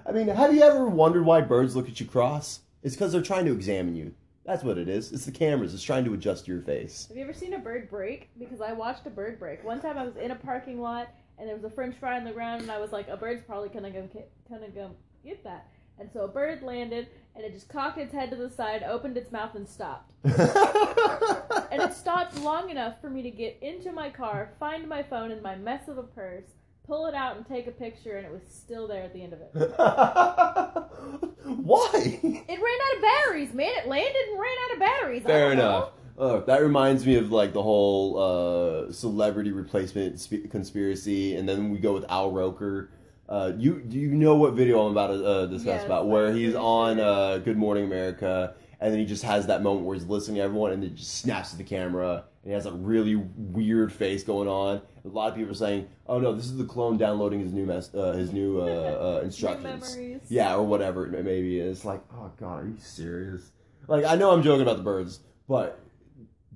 [0.06, 2.62] I mean, have you ever wondered why birds look at you cross?
[2.84, 4.14] It's because they're trying to examine you.
[4.46, 5.12] That's what it is.
[5.14, 5.74] It's the cameras.
[5.74, 7.06] It's trying to adjust your face.
[7.08, 8.30] Have you ever seen a bird break?
[8.38, 9.64] Because I watched a bird break.
[9.64, 12.26] One time I was in a parking lot and there was a french fry on
[12.26, 14.08] the ground and I was like, a bird's probably gonna go
[14.50, 14.92] gonna go
[15.24, 15.68] get that.
[16.00, 19.18] And so a bird landed and it just cocked its head to the side, opened
[19.18, 20.12] its mouth and stopped.
[21.74, 25.32] And it stopped long enough for me to get into my car, find my phone
[25.32, 26.46] in my mess of a purse,
[26.86, 29.34] pull it out and take a picture and it was still there at the end
[29.34, 29.54] of it.
[31.46, 31.90] Why?
[31.94, 33.72] It ran out of batteries, man.
[33.78, 35.24] It landed and ran out of batteries.
[35.24, 35.92] Fair enough.
[36.18, 41.70] Oh, that reminds me of like the whole uh, celebrity replacement sp- conspiracy, and then
[41.72, 42.92] we go with Al Roker.
[43.28, 46.08] Uh, you do you know what video I'm about to uh, discuss Yes, about?
[46.08, 49.96] Where he's on uh, Good Morning America, and then he just has that moment where
[49.96, 52.72] he's listening to everyone, and then just snaps at the camera, and he has a
[52.72, 54.82] really weird face going on.
[55.06, 57.66] A lot of people are saying, "Oh no, this is the clone downloading his new
[57.66, 60.22] mess, uh, his new uh, uh, New instructions." memories.
[60.30, 61.60] Yeah, or whatever it may be.
[61.60, 63.52] It's like, oh god, are you serious?
[63.88, 65.80] Like, I know I'm joking about the birds, but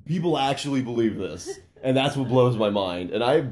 [0.05, 3.11] people actually believe this, and that's what blows my mind.
[3.11, 3.47] And I,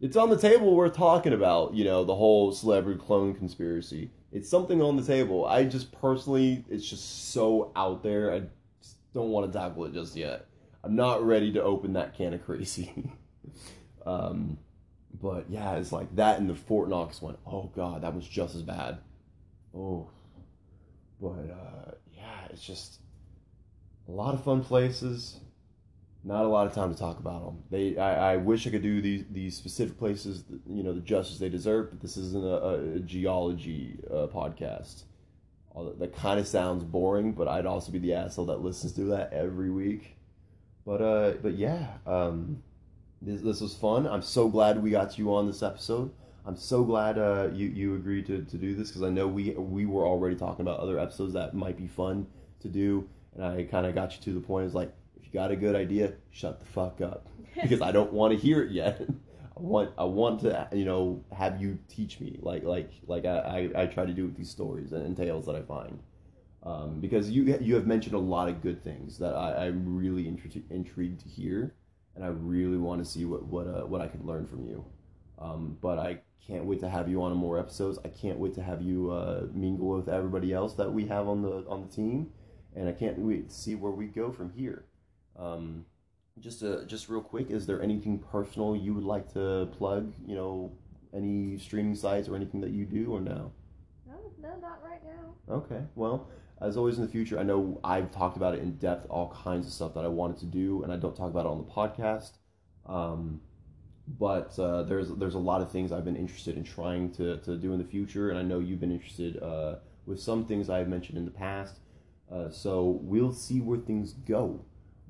[0.00, 1.74] it's on the table worth talking about.
[1.74, 4.10] You know, the whole celebrity clone conspiracy.
[4.30, 5.46] It's something on the table.
[5.46, 8.32] I just personally, it's just so out there.
[8.32, 8.42] I
[8.82, 10.46] just don't want to tackle it just yet.
[10.84, 13.12] I'm not ready to open that can of crazy.
[14.06, 14.58] um,
[15.20, 17.36] but yeah, it's like that and the Fort Knox one.
[17.46, 18.98] Oh god, that was just as bad.
[19.74, 20.08] Oh,
[21.20, 23.00] but uh, yeah, it's just
[24.08, 25.38] a lot of fun places.
[26.24, 27.64] Not a lot of time to talk about them.
[27.70, 31.38] They, I, I wish I could do these these specific places, you know, the justice
[31.38, 31.90] they deserve.
[31.90, 35.04] But this isn't a, a geology uh, podcast.
[35.98, 39.32] That kind of sounds boring, but I'd also be the asshole that listens to that
[39.32, 40.16] every week.
[40.84, 42.62] But uh, but yeah, um,
[43.20, 44.06] this this was fun.
[44.06, 46.10] I'm so glad we got you on this episode.
[46.44, 49.50] I'm so glad uh, you you agreed to, to do this because I know we
[49.50, 52.26] we were already talking about other episodes that might be fun
[52.60, 54.66] to do, and I kind of got you to the point.
[54.66, 57.28] It's like if you got a good idea, shut the fuck up
[57.62, 59.02] because I don't want to hear it yet.
[59.56, 63.70] I want I want to you know have you teach me like like like I,
[63.76, 66.00] I, I try to do with these stories and, and tales that I find.
[66.64, 70.24] Um, because you you have mentioned a lot of good things that I, I'm really
[70.24, 71.74] intri- intrigued to hear,
[72.14, 74.84] and I really want to see what what uh, what I can learn from you.
[75.38, 77.98] Um, but I can't wait to have you on more episodes.
[78.04, 81.42] I can't wait to have you uh, mingle with everybody else that we have on
[81.42, 82.30] the on the team,
[82.76, 84.84] and I can't wait to see where we go from here.
[85.36, 85.84] Um,
[86.38, 90.12] just uh, just real quick, is there anything personal you would like to plug?
[90.26, 90.72] You know,
[91.12, 93.52] any streaming sites or anything that you do, or no?
[94.06, 95.54] No, no, not right now.
[95.54, 95.80] Okay.
[95.94, 96.28] Well,
[96.62, 99.66] as always in the future, I know I've talked about it in depth, all kinds
[99.66, 101.64] of stuff that I wanted to do, and I don't talk about it on the
[101.64, 102.32] podcast.
[102.86, 103.40] Um,
[104.18, 107.56] but uh, there's there's a lot of things I've been interested in trying to, to
[107.56, 110.88] do in the future, and I know you've been interested uh, with some things I've
[110.88, 111.78] mentioned in the past.
[112.30, 114.64] Uh, so we'll see where things go.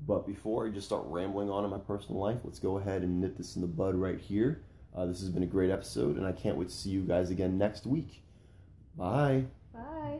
[0.05, 3.21] But before I just start rambling on in my personal life, let's go ahead and
[3.21, 4.63] nip this in the bud right here.
[4.95, 7.29] Uh, this has been a great episode, and I can't wait to see you guys
[7.29, 8.21] again next week.
[8.95, 9.45] Bye.
[9.73, 10.19] Bye.